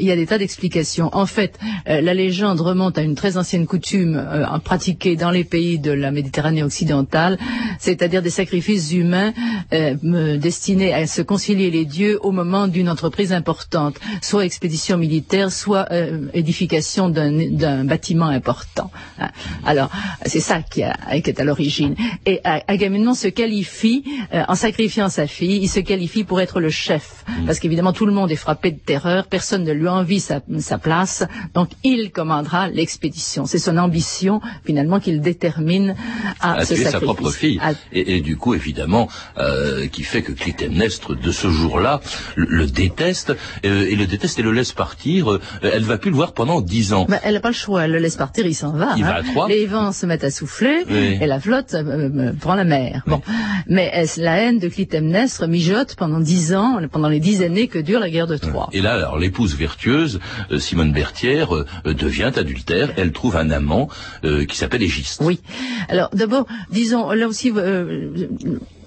il 0.00 0.06
y 0.06 0.10
a 0.10 0.16
des 0.16 0.26
tas 0.26 0.38
d'explications. 0.38 1.10
En 1.12 1.26
fait, 1.26 1.58
la 1.86 2.14
légende 2.14 2.60
remonte 2.60 2.98
à 2.98 3.02
une 3.02 3.14
très 3.14 3.36
ancienne 3.36 3.66
coutume 3.66 4.26
pratiquée 4.64 5.16
dans 5.16 5.30
les 5.30 5.44
pays 5.44 5.78
de 5.78 5.92
la 5.92 6.10
Méditerranée 6.10 6.62
occidentale, 6.62 7.38
c'est-à-dire 7.78 8.22
des 8.22 8.30
sacrifices 8.30 8.92
humains 8.92 9.32
destinés 9.70 10.92
à 10.92 11.06
se 11.06 11.22
concilier 11.22 11.70
les 11.70 11.84
dieux 11.96 12.16
au 12.28 12.30
moment 12.40 12.64
d'une 12.74 12.88
entreprise 12.88 13.32
importante, 13.32 13.96
soit 14.28 14.44
expédition 14.50 14.96
militaire, 15.06 15.48
soit 15.62 15.86
euh, 15.90 16.28
édification 16.42 17.04
d'un 17.08 17.84
bâtiment 17.84 18.30
important. 18.40 18.88
Hein. 19.18 19.30
Alors, 19.72 19.90
c'est 20.32 20.44
ça 20.50 20.58
qui, 20.72 20.82
a- 20.82 20.96
qui 21.22 21.28
est 21.30 21.40
à 21.40 21.44
l'origine. 21.44 21.94
Et 22.30 22.40
Agamemnon 22.74 23.14
se 23.14 23.28
qualifie, 23.40 23.98
euh, 24.34 24.42
en 24.52 24.54
sacrifiant 24.66 25.08
sa 25.08 25.26
fille, 25.26 25.58
il 25.66 25.68
se 25.68 25.80
qualifie 25.80 26.24
pour 26.24 26.40
être 26.40 26.60
le 26.60 26.70
chef. 26.70 27.24
Parce 27.46 27.58
qu'évidemment, 27.60 27.92
tout 27.92 28.06
le 28.06 28.12
monde 28.12 28.30
est 28.30 28.36
frappé 28.46 28.70
de 28.70 28.78
terreur, 28.92 29.26
personne 29.26 29.64
ne 29.64 29.72
lui 29.72 29.88
envie 29.88 30.20
sa, 30.20 30.40
sa 30.60 30.78
place, 30.78 31.24
donc 31.54 31.68
il 31.84 32.10
commandera 32.12 32.68
l'expédition. 32.68 33.46
C'est 33.46 33.58
son 33.58 33.76
ambition, 33.76 34.40
finalement, 34.64 35.00
qu'il 35.00 35.20
détermine 35.20 35.94
à, 36.40 36.54
à 36.60 36.64
ce 36.64 36.74
tuer 36.74 36.84
sa 36.84 36.90
sacrifice. 36.92 37.14
propre 37.14 37.30
fille. 37.42 37.58
À- 37.62 37.72
Et, 37.92 38.16
et 38.16 38.20
du 38.20 38.36
coup, 38.36 38.54
évidemment, 38.54 39.08
euh, 39.38 39.86
qui 39.94 40.02
fait 40.02 40.22
que 40.22 40.32
Clytemnestre, 40.32 41.14
de 41.16 41.32
ce 41.32 41.48
jour-là, 41.70 42.00
le, 42.36 42.46
le 42.46 42.66
déteste, 42.66 43.32
euh, 43.64 43.86
et 43.88 43.94
le 43.96 44.06
déteste 44.06 44.38
et 44.38 44.42
le 44.42 44.52
laisse 44.52 44.72
partir. 44.72 45.30
Euh, 45.30 45.40
elle 45.62 45.84
va 45.84 45.98
plus 45.98 46.10
le 46.10 46.16
voir 46.16 46.32
pendant 46.32 46.60
dix 46.60 46.92
ans. 46.92 47.06
Ben, 47.08 47.20
elle 47.22 47.34
n'a 47.34 47.40
pas 47.40 47.48
le 47.48 47.54
choix, 47.54 47.84
elle 47.84 47.92
le 47.92 47.98
laisse 47.98 48.16
partir, 48.16 48.44
il 48.46 48.54
s'en 48.54 48.72
va. 48.72 48.94
Il 48.96 49.04
hein. 49.04 49.08
va 49.08 49.14
à 49.16 49.22
Troyes. 49.22 49.48
Les 49.48 49.66
vents 49.66 49.92
se 49.92 50.06
mettent 50.06 50.24
à 50.24 50.30
souffler 50.30 50.84
Oui. 50.90 51.18
et 51.20 51.26
la 51.26 51.38
flotte 51.40 51.74
euh, 51.74 51.82
euh, 51.84 52.32
prend 52.38 52.54
la 52.54 52.64
mer. 52.64 53.02
Bon, 53.06 53.22
mais 53.68 53.92
euh, 53.94 54.06
la 54.16 54.36
haine 54.42 54.58
de 54.58 54.68
Clytemnestre 54.68 55.46
mijote 55.46 55.94
pendant 55.94 56.20
dix 56.20 56.54
ans, 56.54 56.80
pendant 56.90 57.08
les 57.08 57.20
dix 57.20 57.42
années 57.42 57.68
que 57.68 57.78
dure 57.78 58.00
la 58.00 58.10
guerre 58.10 58.26
de 58.26 58.36
Troie? 58.36 58.68
Et 58.72 58.80
là, 58.80 58.94
alors, 58.94 59.18
l'épouse 59.18 59.54
vertueuse, 59.56 60.18
euh, 60.50 60.58
Simone 60.58 60.92
Berthière, 60.92 61.54
euh, 61.54 61.66
euh, 61.86 61.94
devient 61.94 62.32
adultère. 62.34 62.90
Elle 62.96 63.12
trouve 63.12 63.36
un 63.36 63.50
amant 63.50 63.88
euh, 64.24 64.44
qui 64.44 64.56
s'appelle 64.56 64.82
Égiste. 64.82 65.22
Oui. 65.24 65.40
Alors 65.88 66.10
d'abord, 66.12 66.46
disons, 66.70 67.10
là 67.12 67.28
aussi, 67.28 67.52
euh, 67.54 68.10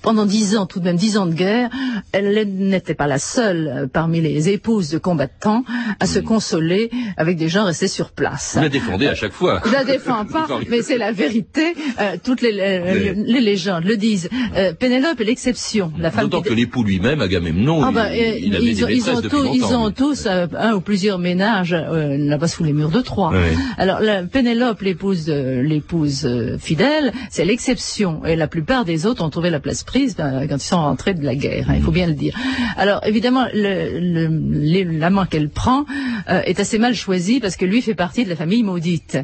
pendant 0.04 0.26
dix 0.28 0.56
ans, 0.56 0.68
tout 0.68 0.80
de 0.80 0.86
même 0.86 0.98
dix 0.98 1.18
ans 1.18 1.26
de 1.26 1.34
guerre, 1.34 1.70
elle 2.12 2.48
n'était 2.56 2.94
pas 2.94 3.08
la 3.08 3.18
seule 3.18 3.68
euh, 3.76 3.88
parmi 3.92 4.22
les 4.22 4.50
épouses 4.50 4.90
de 4.90 4.98
combattants 5.00 5.64
à 6.00 6.06
se 6.06 6.20
consoler 6.20 6.92
avec 7.18 7.38
des 7.38 7.48
gens 7.50 7.64
restés 7.66 7.88
sur 7.88 8.12
place. 8.12 8.54
Vous 8.56 8.62
la 8.62 8.70
défendez 8.70 9.08
à 9.08 9.16
chaque 9.16 9.32
fois. 9.34 9.62
Je 9.66 9.72
la 9.72 9.84
défends 9.84 10.26
pas, 10.32 10.46
mais 10.70 10.82
c'est 10.84 10.98
la 10.98 11.12
vérité. 11.12 11.74
Euh, 12.00 12.18
toutes 12.24 12.42
les, 12.42 12.52
les, 12.52 13.14
les 13.16 13.42
légendes 13.42 13.86
le 13.86 13.98
disent. 13.98 14.30
Euh, 14.56 14.74
Pénélope 14.74 15.20
est 15.22 15.24
l'exception. 15.24 15.92
La 15.98 16.12
femme 16.12 16.26
D'autant 16.26 16.42
qui- 16.44 16.50
que 16.50 16.54
l'époux 16.54 16.84
lui-même, 16.84 17.22
Agamemnon, 17.22 17.82
ah 17.84 17.92
ben, 17.92 18.10
il, 18.14 18.46
il 18.46 18.56
avait 18.56 18.66
ils, 18.66 18.76
des 18.76 18.84
ont, 18.84 18.88
ils 19.22 19.30
tous, 19.30 19.46
ils 19.54 19.62
longtemps. 19.62 19.86
ont 19.86 19.92
tous 19.92 20.26
euh, 20.28 20.48
un 20.58 20.74
ou 20.74 20.82
plusieurs 20.82 21.18
ménages 21.18 21.74
là-bas 21.74 22.48
sous 22.48 22.64
les 22.66 22.74
murs 22.74 22.90
de 22.92 23.00
Troie. 23.02 23.34
Alors 23.78 24.02
la 24.02 24.24
Pénélope, 24.24 24.82
l'épouse 24.82 25.30
l'épouse 25.30 26.28
fidèle, 26.60 27.14
c'est 27.30 27.46
l'exception. 27.46 28.26
Et 28.26 28.36
la 28.36 28.48
plupart 28.48 28.84
des 28.86 29.06
autres 29.06 29.24
ont 29.24 29.30
trouvé 29.30 29.50
la 29.50 29.60
place 29.62 29.84
quand 29.94 30.56
ils 30.56 30.60
sont 30.60 30.78
rentrés 30.82 31.14
de 31.14 31.24
la 31.24 31.36
guerre. 31.36 31.70
hein, 31.70 31.74
il 31.76 31.82
faut 31.82 31.92
bien 31.92 32.08
le 32.08 32.14
dire. 32.14 32.36
Alors 32.78 33.02
évidemment, 33.06 33.46
le- 33.54 34.00
le- 34.00 34.84
l'amant 34.98 35.26
qu'elle 35.26 35.50
prend 35.50 35.86
euh, 36.30 36.42
est 36.46 36.60
assez 36.60 36.78
mal 36.80 36.96
choisi 36.96 37.40
parce 37.40 37.56
que 37.56 37.66
lui 37.66 37.82
fait 37.82 37.96
partie 37.96 38.24
de 38.24 38.30
la 38.30 38.36
famille 38.36 38.64
maudite. 38.64 39.18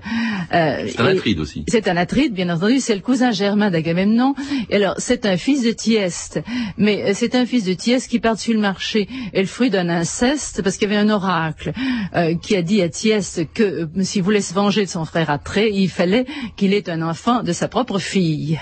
Euh, 0.54 0.86
C'est 0.88 1.00
un 1.02 1.08
et- 1.08 1.18
Atride 1.18 1.40
aussi. 1.40 1.64
c'est 1.68 1.88
un 1.88 1.98
Atride, 1.98 2.34
bien 2.34 2.50
entendu, 2.50 2.80
c'est 2.80 2.96
le 2.96 3.02
cousin 3.02 3.32
germain 3.32 3.70
d'Agamemnon. 3.72 4.36
Et 4.70 4.76
alors, 4.76 4.96
c'est 4.98 5.26
un 5.26 5.38
fils 5.38 5.64
de 5.64 5.72
Thieste, 5.72 6.42
mais 6.78 7.04
euh, 7.04 7.12
c'est 7.14 7.36
un 7.36 7.46
fils 7.46 7.64
de 7.64 7.74
Thieste 7.74 8.10
qui 8.10 8.20
par-dessus 8.20 8.54
le 8.54 8.60
marché 8.60 9.08
est 9.34 9.42
le 9.42 9.48
fruit 9.48 9.70
d'un 9.70 9.90
inceste, 9.90 10.62
parce 10.64 10.78
qu'il 10.78 10.90
y 10.90 10.94
avait 10.94 11.02
un 11.02 11.10
oracle 11.10 11.72
euh, 12.16 12.36
qui 12.36 12.56
a 12.56 12.62
dit 12.62 12.82
à 12.82 12.90
Thieste 12.90 13.48
que 13.54 13.64
euh, 13.64 13.88
s'il 14.04 14.24
voulait 14.24 14.42
se 14.42 14.54
venger 14.54 14.84
de 14.86 14.90
son 14.90 15.06
frère 15.06 15.30
Atrée, 15.30 15.70
il 15.74 15.90
fallait 15.90 16.26
qu'il 16.58 16.74
ait 16.74 16.90
un 16.90 17.02
enfant 17.02 17.44
de 17.44 17.54
sa 17.54 17.68
propre 17.68 18.00
fille. 18.00 18.60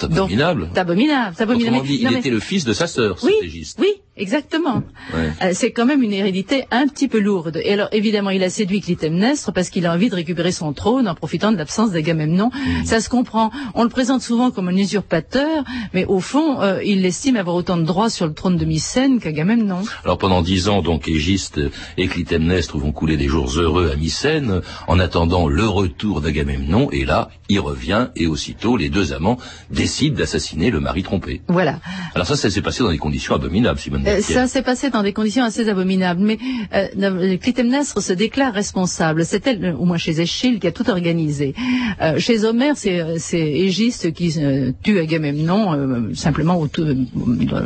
C'est 0.00 0.06
abominable. 0.06 0.70
C'est 0.72 0.80
abominable, 0.80 1.36
abominable. 1.38 1.76
Autrement 1.76 1.88
dit, 1.88 2.00
il 2.02 2.16
était 2.16 2.30
le 2.30 2.40
fils 2.40 2.64
de 2.64 2.72
sa 2.72 2.86
sœur, 2.86 3.18
oui, 3.22 3.32
cet 3.40 3.44
Égiste. 3.44 3.78
oui, 3.80 3.99
exactement. 4.20 4.82
Ouais. 5.14 5.30
Euh, 5.42 5.50
c'est 5.54 5.72
quand 5.72 5.86
même 5.86 6.02
une 6.02 6.12
hérédité 6.12 6.64
un 6.70 6.86
petit 6.86 7.08
peu 7.08 7.18
lourde. 7.18 7.60
Et 7.64 7.72
alors, 7.72 7.88
évidemment, 7.92 8.30
il 8.30 8.42
a 8.42 8.50
séduit 8.50 8.80
Clytemnestre 8.80 9.52
parce 9.52 9.70
qu'il 9.70 9.86
a 9.86 9.92
envie 9.92 10.10
de 10.10 10.14
récupérer 10.14 10.52
son 10.52 10.72
trône 10.72 11.08
en 11.08 11.14
profitant 11.14 11.52
de 11.52 11.56
l'absence 11.56 11.90
d'Agamemnon. 11.90 12.50
Mm. 12.52 12.84
Ça 12.84 13.00
se 13.00 13.08
comprend. 13.08 13.50
On 13.74 13.82
le 13.82 13.88
présente 13.88 14.22
souvent 14.22 14.50
comme 14.50 14.68
un 14.68 14.76
usurpateur, 14.76 15.64
mais 15.94 16.04
au 16.04 16.20
fond, 16.20 16.60
euh, 16.60 16.82
il 16.84 17.04
estime 17.04 17.36
avoir 17.36 17.56
autant 17.56 17.76
de 17.76 17.84
droits 17.84 18.10
sur 18.10 18.26
le 18.26 18.34
trône 18.34 18.56
de 18.56 18.64
Mycène 18.64 19.20
qu'Agamemnon. 19.20 19.82
Alors 20.04 20.18
pendant 20.18 20.42
dix 20.42 20.68
ans, 20.68 20.82
donc, 20.82 21.08
Égiste 21.08 21.60
et 21.96 22.06
Clytemnestre 22.08 22.78
vont 22.78 22.92
couler 22.92 23.16
des 23.16 23.28
jours 23.28 23.50
heureux 23.56 23.90
à 23.92 23.96
Mycène, 23.96 24.60
en 24.86 24.98
attendant 24.98 25.48
le 25.48 25.66
retour 25.66 26.20
d'Agamemnon, 26.20 26.88
et 26.90 27.04
là, 27.04 27.30
il 27.48 27.60
revient, 27.60 28.08
et 28.16 28.26
aussitôt, 28.26 28.76
les 28.76 28.88
deux 28.88 29.12
amants 29.12 29.38
décident 29.70 30.16
d'assassiner 30.16 30.70
le 30.70 30.80
mari 30.80 31.02
trompé. 31.02 31.42
Voilà. 31.48 31.80
Alors 32.14 32.26
ça, 32.26 32.36
ça 32.36 32.50
s'est 32.50 32.62
passé 32.62 32.82
dans 32.82 32.90
des 32.90 32.98
conditions 32.98 33.34
abominables, 33.34 33.78
Simone 33.78 34.02
Euh, 34.10 34.20
ça 34.20 34.46
s'est 34.46 34.62
passé 34.62 34.90
dans 34.90 35.02
des 35.02 35.12
conditions 35.12 35.44
assez 35.44 35.68
abominables, 35.68 36.20
mais 36.20 36.38
euh, 36.74 36.86
euh, 37.00 37.36
Clytemnestre 37.36 38.02
se 38.02 38.12
déclare 38.12 38.52
responsable. 38.52 39.24
C'est 39.24 39.46
elle, 39.46 39.64
euh, 39.64 39.72
au 39.74 39.84
moins 39.84 39.96
chez 39.98 40.20
Échille, 40.20 40.58
qui 40.58 40.66
a 40.66 40.72
tout 40.72 40.88
organisé. 40.90 41.54
Euh, 42.00 42.18
chez 42.18 42.44
Homère, 42.44 42.74
c'est 42.76 43.00
euh, 43.00 43.16
Égiste 43.32 44.12
qui 44.12 44.34
euh, 44.38 44.72
tue 44.82 44.98
Agamemnon 44.98 45.72
euh, 45.74 46.14
simplement 46.14 46.58
autour, 46.58 46.86
euh, 46.86 46.94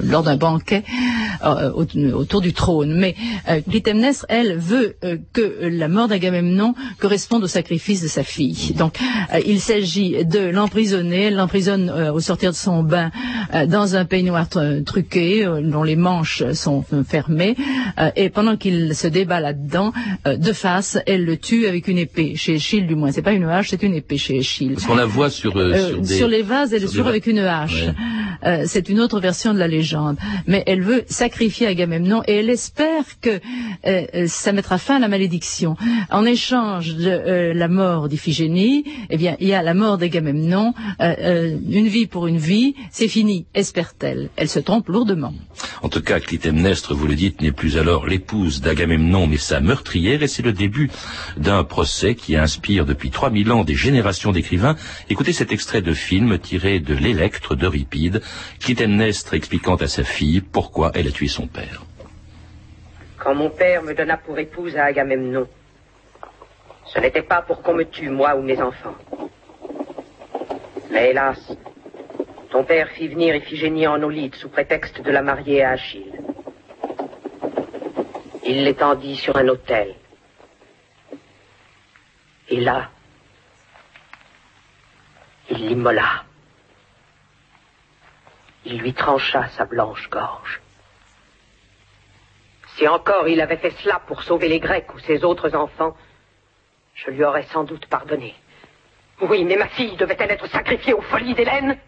lors 0.04 0.22
d'un 0.22 0.36
banquet 0.36 0.82
euh, 1.44 1.70
au- 1.72 2.12
autour 2.14 2.40
du 2.40 2.52
trône. 2.52 2.94
Mais 2.98 3.14
euh, 3.48 3.60
Clytemnestre, 3.68 4.26
elle, 4.28 4.56
veut 4.58 4.96
euh, 5.04 5.16
que 5.32 5.58
la 5.62 5.88
mort 5.88 6.08
d'Agamemnon 6.08 6.74
corresponde 6.98 7.44
au 7.44 7.48
sacrifice 7.48 8.02
de 8.02 8.08
sa 8.08 8.22
fille. 8.22 8.74
Donc, 8.76 8.98
euh, 9.32 9.40
il 9.46 9.60
s'agit 9.60 10.24
de 10.24 10.40
l'emprisonner. 10.40 11.22
Elle 11.24 11.36
l'emprisonne 11.36 11.88
euh, 11.90 12.12
au 12.12 12.20
sortir 12.20 12.50
de 12.50 12.56
son 12.56 12.82
bain 12.82 13.10
euh, 13.54 13.66
dans 13.66 13.96
un 13.96 14.04
peignoir 14.04 14.46
tr- 14.46 14.82
truqué 14.84 15.44
euh, 15.46 15.60
dont 15.62 15.82
les 15.82 15.96
manches 15.96 16.33
sont 16.52 16.84
fermées. 17.06 17.56
Euh, 17.98 18.10
et 18.16 18.28
pendant 18.30 18.56
qu'il 18.56 18.94
se 18.94 19.06
débat 19.06 19.40
là-dedans, 19.40 19.92
euh, 20.26 20.36
de 20.36 20.52
face, 20.52 20.98
elle 21.06 21.24
le 21.24 21.36
tue 21.36 21.66
avec 21.66 21.88
une 21.88 21.98
épée. 21.98 22.34
Chez 22.36 22.54
Échille, 22.54 22.86
du 22.86 22.94
moins, 22.94 23.12
c'est 23.12 23.22
pas 23.22 23.32
une 23.32 23.44
hache, 23.44 23.68
c'est 23.70 23.82
une 23.82 23.94
épée 23.94 24.18
chez 24.18 24.36
Échille. 24.36 24.70
Parce 24.74 24.86
qu'on 24.86 24.94
la 24.94 25.06
voit 25.06 25.30
sur, 25.30 25.56
euh, 25.56 25.88
sur, 25.88 26.00
des... 26.00 26.14
sur 26.14 26.28
les 26.28 26.42
vases, 26.42 26.72
elle 26.74 26.82
toujours 26.84 27.04
va- 27.04 27.10
avec 27.10 27.26
une 27.26 27.38
hache. 27.40 27.84
Ouais. 28.42 28.64
c'est 28.66 28.88
une 28.88 29.00
autre 29.00 29.20
version 29.20 29.54
de 29.54 29.58
la 29.58 29.68
légende. 29.68 30.16
Mais 30.46 30.62
elle 30.66 30.82
veut 30.82 31.04
sacrifier 31.08 31.66
Agamemnon 31.66 32.22
et 32.26 32.34
elle 32.36 32.50
espère 32.50 33.04
que 33.20 33.40
ça 34.26 34.52
mettra 34.52 34.78
fin 34.78 34.96
à 34.96 34.98
la 34.98 35.08
malédiction. 35.08 35.76
En 36.10 36.24
échange 36.24 36.94
de 36.96 37.52
la 37.54 37.68
mort 37.68 38.08
d'Iphigénie, 38.08 38.84
eh 39.10 39.16
bien, 39.16 39.36
il 39.40 39.48
y 39.48 39.54
a 39.54 39.62
la 39.62 39.74
mort 39.74 39.98
d'Agamemnon, 39.98 40.74
une 41.00 41.86
vie 41.88 42.06
pour 42.06 42.26
une 42.26 42.38
vie, 42.38 42.74
c'est 42.90 43.08
fini, 43.08 43.46
espère-t-elle. 43.54 44.28
Elle 44.36 44.48
se 44.48 44.58
trompe 44.58 44.88
lourdement. 44.88 45.32
En 45.82 45.88
tout 45.88 46.00
cas, 46.02 46.13
Clytemnestre, 46.20 46.94
vous 46.94 47.06
le 47.06 47.14
dites, 47.14 47.40
n'est 47.40 47.52
plus 47.52 47.78
alors 47.78 48.06
l'épouse 48.06 48.60
d'Agamemnon, 48.60 49.26
mais 49.26 49.36
sa 49.36 49.60
meurtrière, 49.60 50.22
et 50.22 50.28
c'est 50.28 50.42
le 50.42 50.52
début 50.52 50.90
d'un 51.36 51.64
procès 51.64 52.14
qui 52.14 52.36
inspire 52.36 52.86
depuis 52.86 53.10
3000 53.10 53.52
ans 53.52 53.64
des 53.64 53.74
générations 53.74 54.32
d'écrivains. 54.32 54.76
Écoutez 55.10 55.32
cet 55.32 55.52
extrait 55.52 55.82
de 55.82 55.94
film 55.94 56.38
tiré 56.38 56.80
de 56.80 56.94
l'Électre 56.94 57.54
d'Euripide, 57.54 58.22
Clytemnestre 58.60 59.34
expliquant 59.34 59.76
à 59.76 59.88
sa 59.88 60.04
fille 60.04 60.40
pourquoi 60.40 60.90
elle 60.94 61.08
a 61.08 61.10
tué 61.10 61.28
son 61.28 61.46
père. 61.46 61.82
Quand 63.18 63.34
mon 63.34 63.50
père 63.50 63.82
me 63.82 63.94
donna 63.94 64.16
pour 64.16 64.38
épouse 64.38 64.76
à 64.76 64.84
Agamemnon, 64.84 65.46
ce 66.86 67.00
n'était 67.00 67.22
pas 67.22 67.42
pour 67.42 67.62
qu'on 67.62 67.74
me 67.74 67.84
tue, 67.84 68.10
moi 68.10 68.36
ou 68.36 68.42
mes 68.42 68.60
enfants. 68.60 68.94
Mais 70.90 71.10
hélas, 71.10 71.38
ton 72.54 72.62
père 72.62 72.88
fit 72.90 73.08
venir 73.08 73.34
Iphigénie 73.34 73.88
en 73.88 74.00
Olide 74.00 74.36
sous 74.36 74.48
prétexte 74.48 75.00
de 75.00 75.10
la 75.10 75.22
marier 75.22 75.64
à 75.64 75.70
Achille. 75.70 76.20
Il 78.44 78.62
l'étendit 78.62 79.16
sur 79.16 79.36
un 79.36 79.48
autel. 79.48 79.96
Et 82.48 82.60
là, 82.60 82.90
il 85.50 85.66
l'immola. 85.66 86.22
Il 88.64 88.78
lui 88.78 88.94
trancha 88.94 89.48
sa 89.48 89.64
blanche 89.64 90.08
gorge. 90.08 90.60
Si 92.76 92.86
encore 92.86 93.26
il 93.26 93.40
avait 93.40 93.56
fait 93.56 93.74
cela 93.82 94.00
pour 94.06 94.22
sauver 94.22 94.46
les 94.46 94.60
Grecs 94.60 94.94
ou 94.94 95.00
ses 95.00 95.24
autres 95.24 95.56
enfants, 95.56 95.96
je 96.94 97.10
lui 97.10 97.24
aurais 97.24 97.46
sans 97.46 97.64
doute 97.64 97.86
pardonné. 97.86 98.32
Oui, 99.22 99.44
mais 99.44 99.56
ma 99.56 99.66
fille 99.66 99.96
devait-elle 99.96 100.30
être 100.30 100.46
sacrifiée 100.50 100.94
aux 100.94 101.02
folies 101.02 101.34
d'Hélène? 101.34 101.80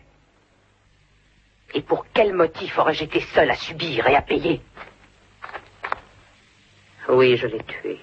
Et 1.75 1.83
pour 1.83 2.07
quel 2.13 2.33
motif 2.33 2.79
aurais-je 2.79 3.05
été 3.05 3.21
seul 3.21 3.51
à 3.51 3.57
subir 3.57 4.07
et 4.07 4.17
à 4.17 4.23
payer 4.23 4.61
Oui, 7.09 7.37
je 7.37 7.47
l'ai 7.47 7.63
tué. 7.63 7.99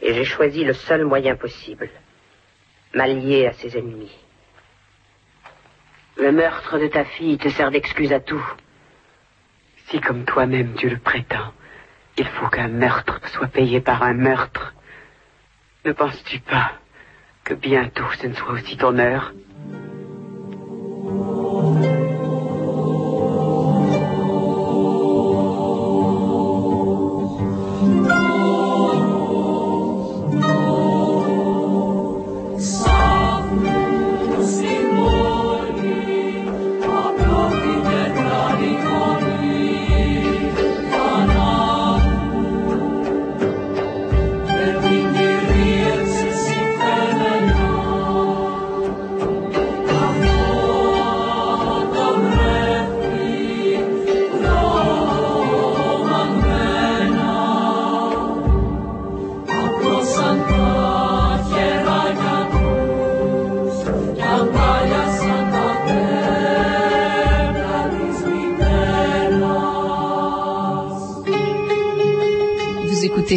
Et 0.00 0.14
j'ai 0.14 0.24
choisi 0.24 0.64
le 0.64 0.72
seul 0.72 1.04
moyen 1.04 1.36
possible. 1.36 1.88
M'allier 2.94 3.46
à 3.46 3.52
ses 3.52 3.76
ennemis. 3.76 4.12
Le 6.16 6.30
meurtre 6.30 6.78
de 6.78 6.86
ta 6.86 7.04
fille 7.04 7.38
te 7.38 7.48
sert 7.48 7.70
d'excuse 7.70 8.12
à 8.12 8.20
tout. 8.20 8.44
Si 9.86 10.00
comme 10.00 10.24
toi-même 10.24 10.74
tu 10.74 10.88
le 10.88 10.98
prétends, 10.98 11.52
il 12.16 12.26
faut 12.26 12.48
qu'un 12.48 12.68
meurtre 12.68 13.20
soit 13.30 13.48
payé 13.48 13.80
par 13.80 14.02
un 14.02 14.14
meurtre, 14.14 14.74
ne 15.84 15.92
penses-tu 15.92 16.38
pas 16.40 16.72
que 17.42 17.54
bientôt 17.54 18.04
ce 18.20 18.28
ne 18.28 18.34
soit 18.34 18.52
aussi 18.52 18.76
ton 18.76 18.98
heure 18.98 19.32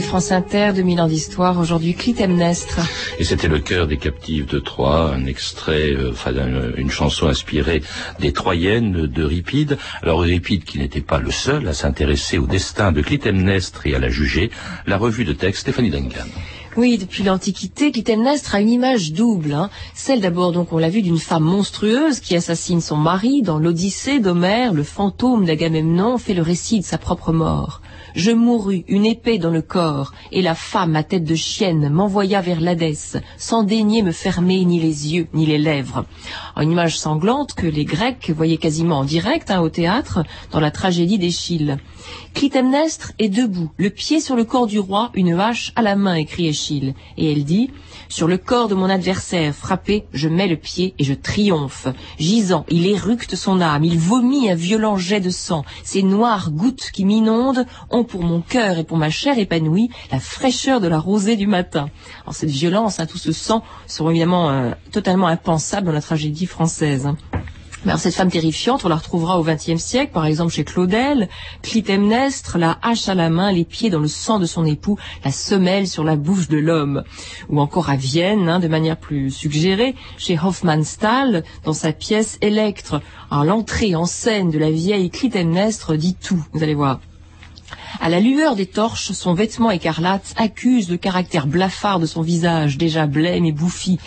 France 0.07 0.31
Inter, 0.31 0.71
2000 0.73 1.01
ans 1.01 1.07
d'histoire, 1.07 1.59
aujourd'hui 1.59 1.93
Clytemnestre. 1.93 2.79
Et 3.19 3.25
c'était 3.25 3.49
le 3.49 3.59
cœur 3.59 3.87
des 3.87 3.97
captifs 3.97 4.47
de 4.47 4.57
Troie, 4.57 5.13
un 5.13 5.25
extrait, 5.25 5.91
euh, 5.91 6.11
enfin 6.11 6.31
une 6.77 6.89
chanson 6.89 7.27
inspirée 7.27 7.83
des 8.21 8.31
Troyennes 8.31 9.05
d'Euripide. 9.07 9.77
Alors 10.01 10.21
Euripide, 10.21 10.63
qui 10.63 10.79
n'était 10.79 11.01
pas 11.01 11.19
le 11.19 11.29
seul 11.29 11.67
à 11.67 11.73
s'intéresser 11.73 12.37
au 12.37 12.47
destin 12.47 12.93
de 12.93 13.01
Clytemnestre 13.01 13.85
et 13.85 13.95
à 13.95 13.99
la 13.99 14.07
juger, 14.07 14.49
la 14.85 14.97
revue 14.97 15.25
de 15.25 15.33
texte 15.33 15.63
Stéphanie 15.63 15.89
Duncan. 15.89 16.25
Oui, 16.77 16.97
depuis 16.97 17.23
l'Antiquité, 17.23 17.91
Clytemnestre 17.91 18.55
a 18.55 18.61
une 18.61 18.69
image 18.69 19.11
double. 19.11 19.51
Hein. 19.51 19.69
Celle 19.93 20.21
d'abord, 20.21 20.53
donc, 20.53 20.71
on 20.71 20.77
l'a 20.77 20.89
vu, 20.89 21.01
d'une 21.01 21.19
femme 21.19 21.43
monstrueuse 21.43 22.21
qui 22.21 22.37
assassine 22.37 22.79
son 22.79 22.95
mari. 22.95 23.41
Dans 23.41 23.59
l'Odyssée 23.59 24.19
d'Homère, 24.19 24.73
le 24.73 24.83
fantôme 24.83 25.45
d'Agamemnon 25.45 26.17
fait 26.17 26.33
le 26.33 26.43
récit 26.43 26.79
de 26.79 26.85
sa 26.85 26.97
propre 26.97 27.33
mort. 27.33 27.81
Je 28.15 28.31
mourus, 28.31 28.83
une 28.87 29.05
épée 29.05 29.37
dans 29.37 29.49
le 29.49 29.61
corps, 29.61 30.13
et 30.31 30.41
la 30.41 30.55
femme 30.55 30.95
à 30.95 31.03
tête 31.03 31.23
de 31.23 31.35
chienne 31.35 31.89
m'envoya 31.89 32.41
vers 32.41 32.61
l'Hadès, 32.61 33.17
sans 33.37 33.63
daigner 33.63 34.01
me 34.01 34.11
fermer 34.11 34.63
ni 34.65 34.79
les 34.79 35.13
yeux, 35.13 35.27
ni 35.33 35.45
les 35.45 35.57
lèvres. 35.57 36.05
Une 36.55 36.71
image 36.71 36.97
sanglante 36.97 37.53
que 37.53 37.67
les 37.67 37.85
Grecs 37.85 38.29
voyaient 38.29 38.57
quasiment 38.57 38.99
en 38.99 39.03
direct 39.03 39.51
hein, 39.51 39.61
au 39.61 39.69
théâtre, 39.69 40.23
dans 40.51 40.59
la 40.59 40.71
tragédie 40.71 41.19
d'Échille. 41.19 41.77
Clytemnestre 42.33 43.13
est 43.19 43.29
debout, 43.29 43.71
le 43.77 43.89
pied 43.89 44.19
sur 44.19 44.35
le 44.35 44.43
corps 44.43 44.67
du 44.67 44.79
roi, 44.79 45.11
une 45.13 45.33
hache 45.39 45.73
à 45.75 45.81
la 45.81 45.95
main, 45.95 46.15
écrit 46.15 46.47
Échille. 46.47 46.93
Et 47.17 47.31
elle 47.31 47.43
dit, 47.43 47.71
sur 48.09 48.27
le 48.27 48.37
corps 48.37 48.67
de 48.67 48.75
mon 48.75 48.89
adversaire 48.89 49.53
frappé, 49.53 50.05
je 50.13 50.29
mets 50.29 50.47
le 50.47 50.55
pied 50.55 50.95
et 50.99 51.03
je 51.03 51.13
triomphe. 51.13 51.87
Gisant, 52.19 52.65
il 52.69 52.85
éructe 52.85 53.35
son 53.35 53.61
âme, 53.61 53.83
il 53.83 53.97
vomit 53.97 54.49
un 54.49 54.55
violent 54.55 54.97
jet 54.97 55.19
de 55.19 55.29
sang. 55.29 55.65
Ces 55.83 56.03
noires 56.03 56.51
gouttes 56.51 56.91
qui 56.91 57.05
m'inondent 57.05 57.65
ont 57.89 58.03
pour 58.03 58.23
mon 58.23 58.41
cœur 58.41 58.77
et 58.77 58.83
pour 58.83 58.97
ma 58.97 59.09
chair 59.09 59.37
épanouie 59.37 59.89
la 60.11 60.19
fraîcheur 60.19 60.81
de 60.81 60.87
la 60.87 60.99
rosée 60.99 61.35
du 61.35 61.47
matin. 61.47 61.89
Alors 62.23 62.35
cette 62.35 62.49
violence, 62.49 62.99
hein, 62.99 63.05
tout 63.05 63.17
ce 63.17 63.31
sang 63.31 63.63
sont 63.85 64.09
évidemment 64.09 64.49
euh, 64.49 64.71
totalement 64.91 65.27
impensables 65.27 65.87
dans 65.87 65.93
la 65.93 66.01
tragédie 66.01 66.45
française. 66.45 67.09
Alors 67.85 67.99
cette 67.99 68.15
femme 68.15 68.31
terrifiante, 68.31 68.83
on 68.85 68.89
la 68.89 68.95
retrouvera 68.95 69.39
au 69.39 69.43
XXe 69.43 69.77
siècle, 69.77 70.11
par 70.11 70.25
exemple 70.25 70.51
chez 70.51 70.63
Claudel, 70.63 71.29
Clytemnestre, 71.61 72.57
la 72.57 72.79
hache 72.81 73.07
à 73.07 73.13
la 73.13 73.29
main, 73.29 73.51
les 73.51 73.65
pieds 73.65 73.89
dans 73.89 73.99
le 73.99 74.07
sang 74.07 74.39
de 74.39 74.45
son 74.45 74.65
époux, 74.65 74.97
la 75.23 75.31
semelle 75.31 75.87
sur 75.87 76.03
la 76.03 76.15
bouche 76.15 76.47
de 76.47 76.57
l'homme. 76.57 77.03
Ou 77.49 77.61
encore 77.61 77.89
à 77.89 77.95
Vienne, 77.95 78.49
hein, 78.49 78.59
de 78.59 78.67
manière 78.67 78.97
plus 78.97 79.29
suggérée, 79.29 79.95
chez 80.17 80.37
Hofmannsthal, 80.37 81.43
dans 81.63 81.73
sa 81.73 81.93
pièce 81.93 82.39
Électre. 82.41 83.01
l'entrée 83.31 83.95
en 83.95 84.05
scène 84.05 84.49
de 84.49 84.57
la 84.57 84.71
vieille 84.71 85.11
Clytemnestre 85.11 85.95
dit 85.95 86.15
tout, 86.15 86.43
vous 86.53 86.63
allez 86.63 86.75
voir. 86.75 86.99
À 87.99 88.09
la 88.09 88.19
lueur 88.19 88.55
des 88.55 88.65
torches, 88.65 89.11
son 89.11 89.33
vêtement 89.33 89.71
écarlate 89.71 90.33
accuse 90.37 90.89
le 90.89 90.97
caractère 90.97 91.47
blafard 91.47 91.99
de 91.99 92.05
son 92.05 92.21
visage, 92.21 92.77
déjà 92.77 93.07
blême 93.07 93.45
et 93.45 93.51
bouffi. 93.51 93.97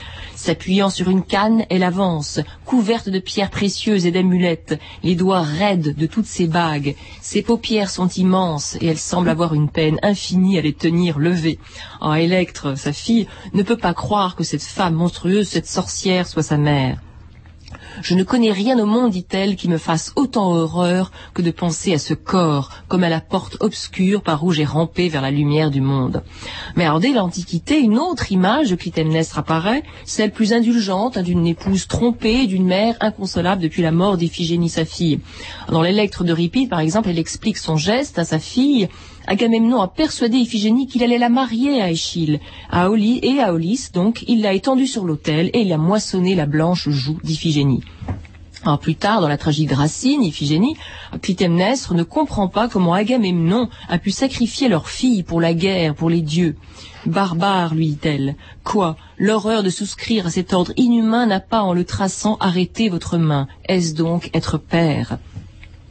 S'appuyant 0.42 0.88
sur 0.88 1.10
une 1.10 1.22
canne, 1.22 1.66
elle 1.68 1.82
avance, 1.82 2.40
couverte 2.64 3.10
de 3.10 3.18
pierres 3.18 3.50
précieuses 3.50 4.06
et 4.06 4.10
d'amulettes, 4.10 4.80
les 5.02 5.14
doigts 5.14 5.42
raides 5.42 5.94
de 5.94 6.06
toutes 6.06 6.24
ses 6.24 6.46
bagues. 6.46 6.96
Ses 7.20 7.42
paupières 7.42 7.90
sont 7.90 8.08
immenses 8.08 8.78
et 8.80 8.86
elle 8.86 8.98
semble 8.98 9.28
avoir 9.28 9.52
une 9.52 9.68
peine 9.68 9.98
infinie 10.02 10.58
à 10.58 10.62
les 10.62 10.72
tenir 10.72 11.18
levées. 11.18 11.58
En 12.00 12.14
Électre, 12.14 12.74
sa 12.74 12.94
fille, 12.94 13.28
ne 13.52 13.62
peut 13.62 13.76
pas 13.76 13.92
croire 13.92 14.34
que 14.34 14.42
cette 14.42 14.62
femme 14.62 14.94
monstrueuse, 14.94 15.46
cette 15.46 15.68
sorcière, 15.68 16.26
soit 16.26 16.42
sa 16.42 16.56
mère. 16.56 17.02
Je 18.02 18.14
ne 18.14 18.22
connais 18.22 18.52
rien 18.52 18.78
au 18.78 18.86
monde, 18.86 19.10
dit-elle, 19.10 19.56
qui 19.56 19.68
me 19.68 19.76
fasse 19.76 20.12
autant 20.16 20.52
horreur 20.52 21.12
que 21.34 21.42
de 21.42 21.50
penser 21.50 21.92
à 21.92 21.98
ce 21.98 22.14
corps, 22.14 22.70
comme 22.88 23.04
à 23.04 23.10
la 23.10 23.20
porte 23.20 23.58
obscure 23.60 24.22
par 24.22 24.42
où 24.42 24.52
j'ai 24.52 24.64
rampé 24.64 25.08
vers 25.08 25.20
la 25.20 25.30
lumière 25.30 25.70
du 25.70 25.82
monde. 25.82 26.22
Mais 26.76 26.84
alors, 26.84 27.00
dès 27.00 27.12
l'Antiquité, 27.12 27.78
une 27.78 27.98
autre 27.98 28.32
image 28.32 28.70
de 28.70 28.76
Clytemnestre 28.76 29.38
apparaît, 29.38 29.82
celle 30.04 30.32
plus 30.32 30.52
indulgente 30.52 31.18
hein, 31.18 31.22
d'une 31.22 31.46
épouse 31.46 31.88
trompée, 31.88 32.46
d'une 32.46 32.66
mère 32.66 32.96
inconsolable 33.00 33.60
depuis 33.60 33.82
la 33.82 33.92
mort 33.92 34.16
d'Iphigénie, 34.16 34.70
sa 34.70 34.84
fille. 34.84 35.20
Dans 35.68 35.82
l'Électre 35.82 36.24
de 36.24 36.32
Ripide, 36.32 36.70
par 36.70 36.80
exemple, 36.80 37.10
elle 37.10 37.18
explique 37.18 37.58
son 37.58 37.76
geste 37.76 38.18
à 38.18 38.24
sa 38.24 38.38
fille, 38.38 38.88
Agamemnon 39.26 39.80
a 39.80 39.88
persuadé 39.88 40.38
Iphigénie 40.38 40.86
qu'il 40.86 41.02
allait 41.02 41.18
la 41.18 41.28
marier 41.28 41.80
à 41.80 41.90
Échille, 41.90 42.40
à 42.70 42.90
Oli 42.90 43.20
et 43.22 43.40
à 43.40 43.52
Olys, 43.52 43.90
donc 43.92 44.24
il 44.28 44.42
l'a 44.42 44.54
étendue 44.54 44.86
sur 44.86 45.04
l'autel 45.04 45.50
et 45.52 45.60
il 45.60 45.72
a 45.72 45.78
moissonné 45.78 46.34
la 46.34 46.46
blanche 46.46 46.88
joue 46.88 47.18
d'Iphigénie. 47.22 47.82
Alors 48.62 48.78
plus 48.78 48.94
tard, 48.94 49.22
dans 49.22 49.28
la 49.28 49.38
tragédie 49.38 49.68
de 49.68 49.74
Racine, 49.74 50.22
Iphigénie, 50.22 50.76
Clytemnestre 51.22 51.94
ne 51.94 52.02
comprend 52.02 52.48
pas 52.48 52.68
comment 52.68 52.92
Agamemnon 52.92 53.70
a 53.88 53.98
pu 53.98 54.10
sacrifier 54.10 54.68
leur 54.68 54.90
fille 54.90 55.22
pour 55.22 55.40
la 55.40 55.54
guerre, 55.54 55.94
pour 55.94 56.10
les 56.10 56.20
dieux. 56.20 56.56
Barbare, 57.06 57.74
lui 57.74 57.88
dit-elle. 57.88 58.36
Quoi? 58.62 58.96
L'horreur 59.16 59.62
de 59.62 59.70
souscrire 59.70 60.26
à 60.26 60.30
cet 60.30 60.52
ordre 60.52 60.72
inhumain 60.76 61.24
n'a 61.24 61.40
pas, 61.40 61.62
en 61.62 61.72
le 61.72 61.84
traçant, 61.84 62.36
arrêté 62.38 62.90
votre 62.90 63.16
main. 63.16 63.48
Est-ce 63.66 63.94
donc 63.94 64.28
être 64.34 64.58
père? 64.58 65.18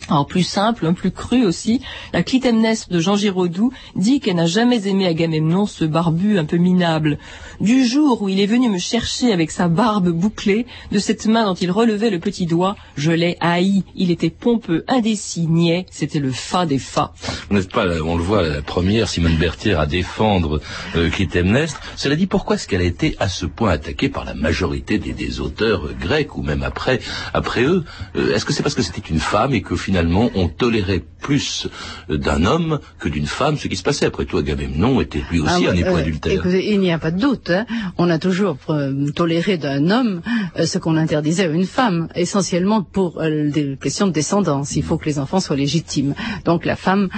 Alors 0.09 0.25
plus 0.25 0.43
simple, 0.43 0.91
plus 0.93 1.11
cru 1.11 1.45
aussi, 1.45 1.81
la 2.13 2.23
Clytemnestre 2.23 2.89
de 2.89 2.99
Jean 2.99 3.15
Giraudoux 3.15 3.71
dit 3.95 4.19
qu'elle 4.19 4.37
n'a 4.37 4.47
jamais 4.47 4.87
aimé 4.87 5.05
Agamemnon, 5.05 5.65
ce 5.65 5.85
barbu 5.85 6.39
un 6.39 6.45
peu 6.45 6.57
minable. 6.57 7.19
Du 7.61 7.85
jour 7.85 8.21
où 8.21 8.29
il 8.29 8.39
est 8.39 8.47
venu 8.47 8.69
me 8.69 8.79
chercher 8.79 9.31
avec 9.31 9.51
sa 9.51 9.67
barbe 9.67 10.09
bouclée, 10.09 10.65
de 10.91 10.99
cette 10.99 11.27
main 11.27 11.45
dont 11.45 11.53
il 11.53 11.71
relevait 11.71 12.09
le 12.09 12.19
petit 12.19 12.45
doigt, 12.45 12.75
je 12.97 13.11
l'ai 13.11 13.37
haï. 13.39 13.83
Il 13.95 14.09
était 14.09 14.29
pompeux, 14.29 14.83
indécis, 14.87 15.47
niais, 15.47 15.85
c'était 15.91 16.19
le 16.19 16.31
fa 16.31 16.65
des 16.65 16.79
fa. 16.79 17.13
Vous 17.49 17.57
n'êtes 17.57 17.71
pas, 17.71 17.85
on 18.03 18.17
le 18.17 18.23
voit, 18.23 18.47
la 18.47 18.61
première, 18.61 19.07
Simone 19.07 19.37
Berthier, 19.37 19.75
à 19.75 19.85
défendre 19.85 20.59
euh, 20.95 21.09
Clytemnestre. 21.09 21.79
Cela 21.95 22.15
dit, 22.15 22.27
pourquoi 22.27 22.55
est-ce 22.55 22.67
qu'elle 22.67 22.81
a 22.81 22.85
été 22.85 23.15
à 23.19 23.29
ce 23.29 23.45
point 23.45 23.71
attaquée 23.71 24.09
par 24.09 24.25
la 24.25 24.33
majorité 24.33 24.97
des, 24.97 25.39
auteurs 25.39 25.85
euh, 25.85 25.95
grecs, 25.99 26.35
ou 26.35 26.41
même 26.41 26.63
après, 26.63 26.99
après 27.33 27.63
eux? 27.63 27.83
Euh, 28.15 28.33
Est-ce 28.33 28.45
que 28.45 28.53
c'est 28.53 28.63
parce 28.63 28.75
que 28.75 28.81
c'était 28.81 29.07
une 29.07 29.19
femme 29.19 29.53
et 29.53 29.61
que 29.61 29.75
finalement 29.75 29.98
finalement, 29.99 30.31
on 30.33 30.47
tolérait 30.47 31.03
plus 31.19 31.67
d'un 32.09 32.45
homme 32.45 32.79
que 32.99 33.09
d'une 33.09 33.25
femme 33.25 33.57
ce 33.57 33.67
qui 33.67 33.75
se 33.75 33.83
passait. 33.83 34.05
Après 34.05 34.25
tout, 34.25 34.37
Agamemnon 34.37 35.01
était 35.01 35.21
lui 35.29 35.39
aussi 35.41 35.65
ah 35.67 35.71
un 35.71 35.75
époux 35.75 35.95
euh, 35.95 35.99
adultère. 35.99 36.45
il 36.47 36.79
n'y 36.79 36.91
a 36.91 36.99
pas 36.99 37.11
de 37.11 37.19
doute. 37.19 37.49
Hein. 37.49 37.65
On 37.97 38.09
a 38.09 38.17
toujours 38.17 38.57
euh, 38.69 39.11
toléré 39.11 39.57
d'un 39.57 39.91
homme 39.91 40.21
euh, 40.57 40.65
ce 40.65 40.77
qu'on 40.77 40.95
interdisait 40.95 41.45
à 41.45 41.47
une 41.47 41.65
femme, 41.65 42.07
essentiellement 42.15 42.81
pour 42.81 43.21
des 43.21 43.77
questions 43.81 44.07
de 44.07 44.11
descendance. 44.11 44.75
Il 44.75 44.83
faut 44.83 44.97
que 44.97 45.05
les 45.05 45.19
enfants 45.19 45.39
soient 45.39 45.55
légitimes. 45.55 46.15
Donc 46.45 46.65
la 46.65 46.75
femme 46.75 47.09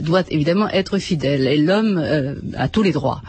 doit 0.00 0.22
évidemment 0.28 0.68
être 0.68 0.98
fidèle 0.98 1.46
et 1.46 1.56
l'homme 1.56 1.98
a 2.56 2.68
tous 2.68 2.82
les 2.82 2.92
droits. 2.92 3.22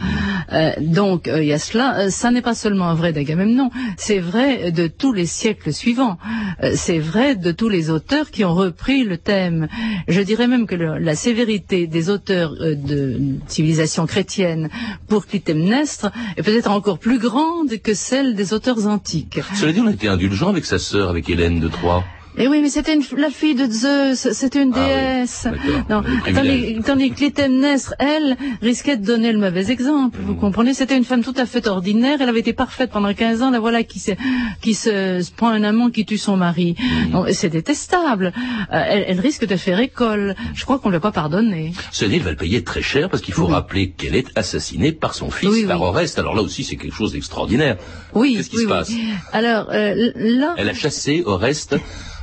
donc 0.80 1.30
il 1.34 1.44
y 1.44 1.52
a 1.52 1.58
cela. 1.58 2.10
ça 2.10 2.30
n'est 2.30 2.42
pas 2.42 2.54
seulement 2.54 2.94
vrai 2.94 3.12
d'Agamemnon, 3.12 3.70
c'est 3.96 4.18
vrai 4.18 4.72
de 4.72 4.86
tous 4.86 5.12
les 5.12 5.26
siècles 5.26 5.72
suivants. 5.72 6.18
c'est 6.74 6.98
vrai 6.98 7.34
de 7.34 7.52
tous 7.52 7.68
les 7.68 7.90
auteurs 7.90 8.30
qui 8.30 8.44
ont 8.44 8.54
repris 8.54 8.97
le 9.04 9.18
thème. 9.18 9.68
Je 10.08 10.20
dirais 10.20 10.46
même 10.46 10.66
que 10.66 10.74
la 10.74 11.14
sévérité 11.14 11.86
des 11.86 12.10
auteurs 12.10 12.52
euh, 12.60 12.74
de 12.74 13.18
civilisation 13.46 14.06
chrétienne 14.06 14.68
pour 15.08 15.26
Clytemnestre 15.26 16.10
est 16.36 16.42
peut-être 16.42 16.70
encore 16.70 16.98
plus 16.98 17.18
grande 17.18 17.76
que 17.82 17.94
celle 17.94 18.34
des 18.34 18.52
auteurs 18.52 18.86
antiques. 18.86 19.40
Cela 19.54 19.72
dit, 19.72 19.80
on 19.80 19.86
a 19.86 19.92
été 19.92 20.08
indulgent 20.08 20.48
avec 20.48 20.64
sa 20.64 20.78
sœur, 20.78 21.10
avec 21.10 21.28
Hélène 21.28 21.60
de 21.60 21.68
Troyes. 21.68 22.04
Eh 22.40 22.46
oui, 22.46 22.60
mais 22.62 22.70
c'était 22.70 22.96
la 23.16 23.30
fille 23.30 23.54
de 23.54 23.66
Zeus, 23.70 24.32
c'était 24.32 24.62
une 24.62 24.72
ah 24.74 24.86
déesse. 24.86 25.48
non, 25.90 26.02
tandis, 26.34 26.78
tandis, 26.84 27.10
que 27.10 27.16
Clytemnestre, 27.16 27.94
elle, 27.98 28.36
risquait 28.62 28.96
de 28.96 29.04
donner 29.04 29.32
le 29.32 29.38
mauvais 29.38 29.70
exemple. 29.70 30.18
Vous 30.22 30.34
hmm. 30.34 30.38
comprenez? 30.38 30.74
C'était 30.74 30.96
une 30.96 31.04
femme 31.04 31.24
tout 31.24 31.34
à 31.36 31.46
fait 31.46 31.66
ordinaire. 31.66 32.18
Elle 32.20 32.28
avait 32.28 32.38
été 32.40 32.52
parfaite 32.52 32.90
pendant 32.90 33.12
15 33.12 33.42
ans. 33.42 33.50
La 33.50 33.58
voilà 33.58 33.82
qui 33.82 33.98
se, 33.98 34.12
qui 34.60 34.74
se, 34.74 35.28
prend 35.32 35.48
un 35.48 35.64
amant 35.64 35.90
qui 35.90 36.04
tue 36.04 36.18
son 36.18 36.36
mari. 36.36 36.76
Mm. 37.10 37.32
C'est 37.32 37.48
détestable. 37.48 38.32
Euh, 38.72 39.02
elle, 39.08 39.20
risque 39.20 39.46
de 39.46 39.56
faire 39.56 39.80
école. 39.80 40.36
Je 40.54 40.64
crois 40.64 40.78
qu'on 40.78 40.88
ne 40.88 40.94
l'a 40.94 41.00
pas 41.00 41.12
pardonné. 41.12 41.72
Ce 41.90 42.04
il 42.04 42.22
va 42.22 42.30
le 42.30 42.36
payer 42.36 42.64
très 42.64 42.82
cher 42.82 43.10
parce 43.10 43.22
qu'il 43.22 43.34
faut 43.34 43.46
rappeler 43.46 43.90
qu'elle 43.90 44.14
est 44.14 44.26
assassinée 44.36 44.92
par 44.92 45.14
son 45.14 45.30
fils, 45.30 45.66
par 45.66 45.82
Oreste. 45.82 46.18
Alors 46.18 46.34
là 46.34 46.42
aussi, 46.42 46.64
c'est 46.64 46.76
quelque 46.76 46.94
chose 46.94 47.12
d'extraordinaire. 47.12 47.76
Oui. 48.14 48.34
Qu'est-ce 48.36 48.50
qui 48.50 48.58
se 48.58 48.66
passe? 48.66 48.92
Alors 49.32 49.68
euh, 49.70 50.12
là, 50.14 50.54
elle 50.56 50.68
a 50.68 50.74
chassé 50.74 51.22
Oreste 51.26 51.76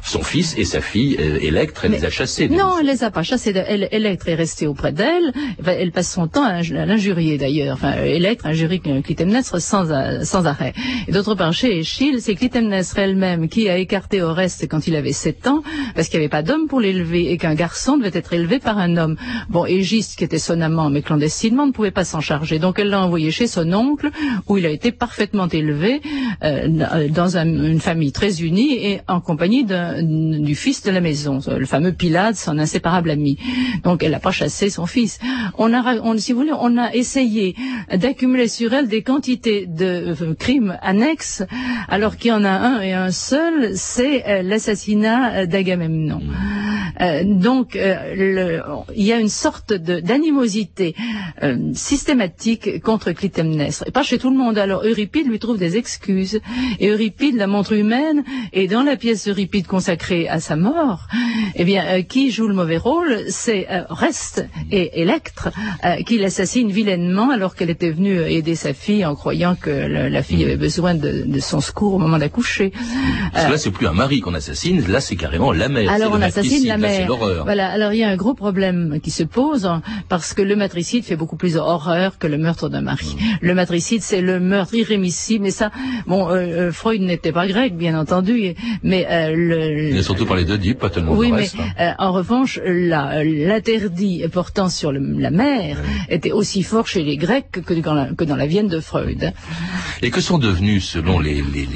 son 0.06 0.22
fils 0.22 0.56
et 0.58 0.66
sa 0.66 0.82
fille 0.82 1.18
euh, 1.20 1.40
Électre, 1.42 1.86
elle 1.86 1.92
les 1.92 2.06
a 2.06 2.10
chassés. 2.10 2.48
Non, 2.48 2.78
elle 2.80 2.86
les 2.86 3.04
a 3.04 3.12
pas 3.12 3.24
chassés. 3.24 3.54
Elle, 3.56 3.90
Électre 3.92 4.30
est 4.30 4.36
restée 4.36 4.68
auprès 4.68 4.92
d'elle. 4.92 5.34
Elle 5.66 5.92
passe 5.92 6.12
son 6.12 6.28
temps 6.28 6.46
à, 6.46 6.62
l'injurier 6.62 7.38
d'ailleurs. 7.38 7.76
Enfin, 7.76 8.04
Électre 8.04 8.46
injurie 8.46 8.80
Clytemnestre 8.80 9.60
sans, 9.60 9.86
sans 10.24 10.46
arrêt. 10.46 10.74
Et 11.08 11.12
d'autre 11.12 11.36
part, 11.36 11.54
chez 11.54 11.80
Échille, 11.80 12.22
c'est 12.22 12.36
Clytemnestre 12.36 13.00
elle-même 13.00 13.50
qui 13.50 13.68
a 13.70 13.78
écarté 13.78 14.22
Oreste 14.22 14.68
quand 14.70 14.88
il 14.88 14.96
avait 14.96 15.12
7 15.12 15.48
ans, 15.48 15.64
parce 15.96 16.10
qu'il 16.10 16.20
n'y 16.20 16.26
avait 16.26 16.30
pas 16.30 16.44
d'homme 16.44 16.68
pour 16.68 16.80
l'élever 16.80 17.32
et 17.32 17.38
qu'un 17.38 17.56
garçon 17.56 17.98
devait 17.98 18.12
être 18.14 18.34
élevé 18.34 18.60
par 18.60 18.78
un 18.78 18.98
homme. 18.98 19.16
Bon, 19.50 19.66
Égiste, 19.66 20.18
qui 20.18 20.24
était 20.24 20.40
son 20.40 20.62
amant, 20.62 20.90
mais 20.90 21.02
clandestinement, 21.02 21.66
ne 21.68 21.72
pouvait 21.72 21.92
pas 21.92 22.06
s'en 22.06 22.22
charger. 22.22 22.60
Donc 22.60 22.80
elle 22.80 22.90
l'a 22.90 23.02
envoyé 23.02 23.32
chez 23.32 23.48
son 23.48 23.72
oncle, 23.74 24.12
où 24.48 24.58
il 24.58 24.66
a 24.66 24.70
été 24.70 24.92
parfaitement 24.92 25.48
élevé 25.48 26.02
euh, 26.44 27.10
dans 27.10 27.38
une 27.38 27.80
famille 27.80 28.12
très 28.12 28.42
unie 28.42 28.74
et 28.74 29.02
en 29.08 29.20
compagnie 29.20 29.66
d'un 29.66 29.95
du 30.02 30.56
fils 30.56 30.84
de 30.84 30.92
la 30.92 31.02
maison, 31.02 31.40
le 31.48 31.66
fameux 31.66 31.92
Pilate, 31.92 32.36
son 32.36 32.58
inséparable 32.60 33.10
ami. 33.12 33.38
Donc 33.84 34.04
elle 34.04 34.12
n'a 34.12 34.20
pas 34.20 34.32
chassé 34.32 34.70
son 34.70 34.86
fils. 34.86 35.20
On 35.58 35.74
a, 35.74 36.18
si 36.18 36.34
vous 36.34 36.40
voulez, 36.40 36.54
on 36.60 36.78
a 36.78 36.94
essayé 36.94 37.56
d'accumuler 37.94 38.48
sur 38.48 38.74
elle 38.74 38.88
des 38.88 39.04
quantités 39.04 39.66
de 39.66 40.16
euh, 40.22 40.34
crimes 40.34 40.78
annexes, 40.82 41.44
alors 41.88 42.18
qu'il 42.18 42.30
y 42.32 42.34
en 42.34 42.44
a 42.44 42.50
un 42.50 42.82
et 42.82 42.94
un 42.94 43.12
seul, 43.12 43.72
c'est 43.76 44.26
euh, 44.28 44.42
l'assassinat 44.42 45.46
d'Agamemnon. 45.46 46.22
Euh, 47.02 47.24
donc 47.24 47.76
le, 47.76 48.62
il 48.96 49.06
y 49.06 49.14
a 49.14 49.20
une 49.20 49.30
sorte 49.30 49.74
d'animosité 49.74 50.96
systématique 51.74 52.82
contre 52.82 53.12
Clytemnestre. 53.12 53.84
Et 53.88 53.92
pas 53.92 54.04
chez 54.04 54.18
tout 54.18 54.30
le 54.30 54.38
monde. 54.38 54.58
Alors 54.58 54.84
Euripide 54.86 55.28
lui 55.28 55.40
trouve 55.40 55.58
des 55.58 55.78
excuses. 55.78 56.40
Et 56.80 56.88
Euripide 56.90 57.36
la 57.36 57.48
montre 57.48 57.74
humaine. 57.74 58.24
Et 58.54 58.68
dans 58.68 58.84
la 58.84 58.96
pièce 58.96 59.28
Euripide 59.28 59.68
consacré 59.68 60.28
à 60.28 60.40
sa 60.40 60.56
mort, 60.56 61.08
eh 61.56 61.64
bien, 61.64 61.84
euh, 61.86 62.02
qui 62.02 62.32
joue 62.32 62.48
le 62.48 62.54
mauvais 62.54 62.78
rôle 62.78 63.20
C'est 63.30 63.68
euh, 63.72 63.84
Reste 63.90 64.46
et 64.72 65.02
Électre, 65.02 65.50
euh, 65.84 65.96
qui 66.04 66.18
l'assassinent 66.18 66.72
vilainement 66.72 67.30
alors 67.32 67.56
qu'elle 67.56 67.70
était 67.70 67.92
venue 67.92 68.20
aider 68.22 68.56
sa 68.56 68.74
fille 68.74 69.06
en 69.06 69.16
croyant 69.16 69.56
que 69.56 69.70
la 69.70 70.24
fille 70.24 70.44
avait 70.44 70.58
besoin 70.58 70.96
de, 70.96 71.26
son 71.40 71.62
secours 71.62 71.94
au 71.96 71.98
moment 72.00 72.18
d'accoucher. 72.18 72.72
Parce 73.34 73.46
que 73.46 73.52
là, 73.52 73.58
c'est 73.58 73.72
plus 73.72 73.88
un 73.88 73.94
mari 73.94 74.20
qu'on 74.22 74.34
assassine, 74.34 74.84
là, 74.88 75.02
c'est 75.02 75.16
carrément 75.16 75.52
la 75.52 75.70
mère. 75.70 75.90
Alors, 75.92 76.14
on 76.14 76.22
assassine 76.22 76.66
la 76.68 76.78
mère. 76.78 76.85
Là, 76.86 77.44
voilà. 77.44 77.70
Alors, 77.70 77.94
il 77.94 78.00
y 78.00 78.04
a 78.04 78.10
un 78.10 78.16
gros 78.16 78.34
problème 78.34 79.00
qui 79.02 79.12
se 79.12 79.24
pose 79.24 79.66
hein, 79.66 79.82
parce 80.10 80.34
que 80.34 80.42
le 80.42 80.56
matricide 80.56 81.04
fait 81.04 81.16
beaucoup 81.16 81.38
plus 81.38 81.58
horreur 81.58 82.18
que 82.18 82.28
le 82.28 82.38
meurtre 82.38 82.70
d'un 82.70 82.82
mari. 82.82 83.16
Le 83.42 83.54
matricide, 83.54 84.02
c'est 84.02 84.22
le 84.22 84.40
meurtre 84.40 84.76
irrémissible. 84.76 85.44
Mais 85.44 85.52
ça, 85.52 85.72
bon, 86.08 86.30
Freud 86.72 87.02
n'était 87.02 87.32
pas 87.32 87.48
grec, 87.48 87.76
bien 87.76 87.98
entendu, 88.00 88.56
mais 88.84 89.06
le, 89.36 89.98
a 89.98 90.04
surtout 90.04 90.26
parlé 90.26 90.46
d'Oedipe, 90.46 90.80
pas 90.80 90.90
tellement 90.90 91.14
oui, 91.14 91.32
mais 91.32 91.50
hein. 91.58 91.66
euh, 91.80 91.92
en 91.98 92.12
revanche, 92.12 92.60
l'interdit 92.66 94.24
portant 94.32 94.70
sur 94.70 94.92
la 94.92 95.32
mer 95.32 95.78
était 96.10 96.32
aussi 96.32 96.64
fort 96.64 96.88
chez 96.88 97.04
les 97.04 97.18
Grecs 97.18 97.52
que 97.66 97.74
dans 97.74 97.94
la, 97.94 98.14
que 98.14 98.24
dans 98.24 98.36
la 98.36 98.46
Vienne 98.46 98.68
de 98.68 98.80
Freud. 98.80 99.34
Et 100.02 100.12
que 100.12 100.22
sont 100.22 100.38
devenus, 100.38 100.86
selon 100.86 101.20
les, 101.20 101.42
les, 101.42 101.68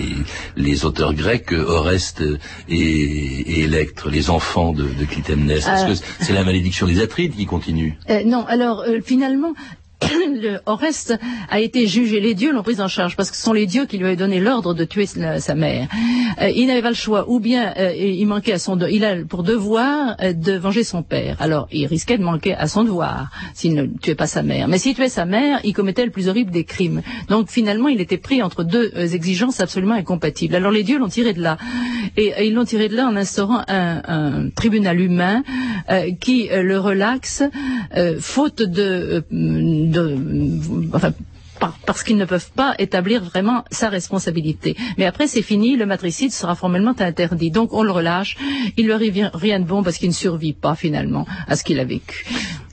les, 0.55 0.85
auteurs 0.85 1.13
grecs, 1.13 1.51
Oreste 1.51 2.23
et, 2.67 2.75
et 2.75 3.63
Électre, 3.63 4.09
les 4.09 4.29
enfants 4.29 4.73
de, 4.73 4.83
de 4.83 4.98
Clytemnestre 5.05 5.69
Est-ce 5.69 6.01
que 6.01 6.07
c'est 6.19 6.33
la 6.33 6.43
malédiction 6.43 6.87
des 6.87 6.99
Atrides 7.01 7.35
qui 7.35 7.45
continue. 7.45 7.97
Euh, 8.09 8.23
Non, 8.23 8.45
alors 8.47 8.81
euh, 8.81 8.99
finalement, 9.03 9.53
le 10.41 10.59
Oreste 10.65 11.17
a 11.49 11.59
été 11.59 11.87
jugé, 11.87 12.19
les 12.19 12.33
dieux 12.33 12.51
l'ont 12.51 12.63
pris 12.63 12.81
en 12.81 12.87
charge 12.87 13.15
parce 13.15 13.31
que 13.31 13.37
ce 13.37 13.43
sont 13.43 13.53
les 13.53 13.65
dieux 13.65 13.85
qui 13.85 13.97
lui 13.97 14.05
avaient 14.05 14.15
donné 14.15 14.39
l'ordre 14.39 14.73
de 14.73 14.83
tuer 14.85 15.05
sa 15.05 15.55
mère. 15.55 15.87
Euh, 16.41 16.49
il 16.49 16.67
n'avait 16.67 16.81
pas 16.81 16.89
le 16.89 16.95
choix, 16.95 17.29
ou 17.29 17.39
bien 17.39 17.73
euh, 17.77 17.93
il 17.93 18.25
manquait 18.27 18.53
à 18.53 18.59
son, 18.59 18.77
il 18.79 19.03
a 19.05 19.15
pour 19.25 19.43
devoir 19.43 20.15
euh, 20.21 20.33
de 20.33 20.53
venger 20.53 20.83
son 20.83 21.03
père. 21.03 21.37
Alors 21.39 21.67
il 21.71 21.85
risquait 21.87 22.17
de 22.17 22.23
manquer 22.23 22.53
à 22.53 22.67
son 22.67 22.83
devoir 22.83 23.29
s'il 23.53 23.73
ne 23.75 23.85
tuait 23.85 24.15
pas 24.15 24.27
sa 24.27 24.43
mère. 24.43 24.67
Mais 24.67 24.77
s'il 24.77 24.95
tuait 24.95 25.09
sa 25.09 25.25
mère, 25.25 25.59
il 25.63 25.73
commettait 25.73 26.05
le 26.05 26.11
plus 26.11 26.29
horrible 26.29 26.51
des 26.51 26.63
crimes. 26.63 27.01
Donc 27.27 27.49
finalement, 27.49 27.87
il 27.87 28.01
était 28.01 28.17
pris 28.17 28.41
entre 28.41 28.63
deux 28.63 28.91
exigences 28.95 29.59
absolument 29.59 29.95
incompatibles. 29.95 30.55
Alors 30.55 30.71
les 30.71 30.83
dieux 30.83 30.99
l'ont 30.99 31.07
tiré 31.07 31.33
de 31.33 31.41
là, 31.41 31.57
et, 32.17 32.33
ils 32.45 32.53
l'ont 32.53 32.65
tiré 32.65 32.87
de 32.89 32.95
là 32.95 33.07
en 33.07 33.15
instaurant 33.15 33.63
un 33.67 34.49
tribunal 34.49 34.99
humain 34.99 35.43
qui 36.19 36.49
le 36.51 36.79
relaxe, 36.79 37.43
faute 38.19 38.61
de 38.61 39.23
parce 41.85 42.03
qu'ils 42.03 42.17
ne 42.17 42.25
peuvent 42.25 42.51
pas 42.55 42.75
établir 42.79 43.23
vraiment 43.23 43.63
sa 43.71 43.89
responsabilité. 43.89 44.75
Mais 44.97 45.05
après, 45.05 45.27
c'est 45.27 45.41
fini, 45.41 45.75
le 45.75 45.85
matricide 45.85 46.31
sera 46.31 46.55
formellement 46.55 46.95
interdit. 46.99 47.51
Donc, 47.51 47.73
on 47.73 47.83
le 47.83 47.91
relâche. 47.91 48.37
Il 48.77 48.85
lui 48.85 48.93
arrive 48.93 49.29
rien 49.33 49.59
de 49.59 49.65
bon 49.65 49.83
parce 49.83 49.97
qu'il 49.97 50.09
ne 50.09 50.13
survit 50.13 50.53
pas, 50.53 50.75
finalement, 50.75 51.25
à 51.47 51.55
ce 51.55 51.63
qu'il 51.63 51.79
a 51.79 51.85
vécu. 51.85 52.25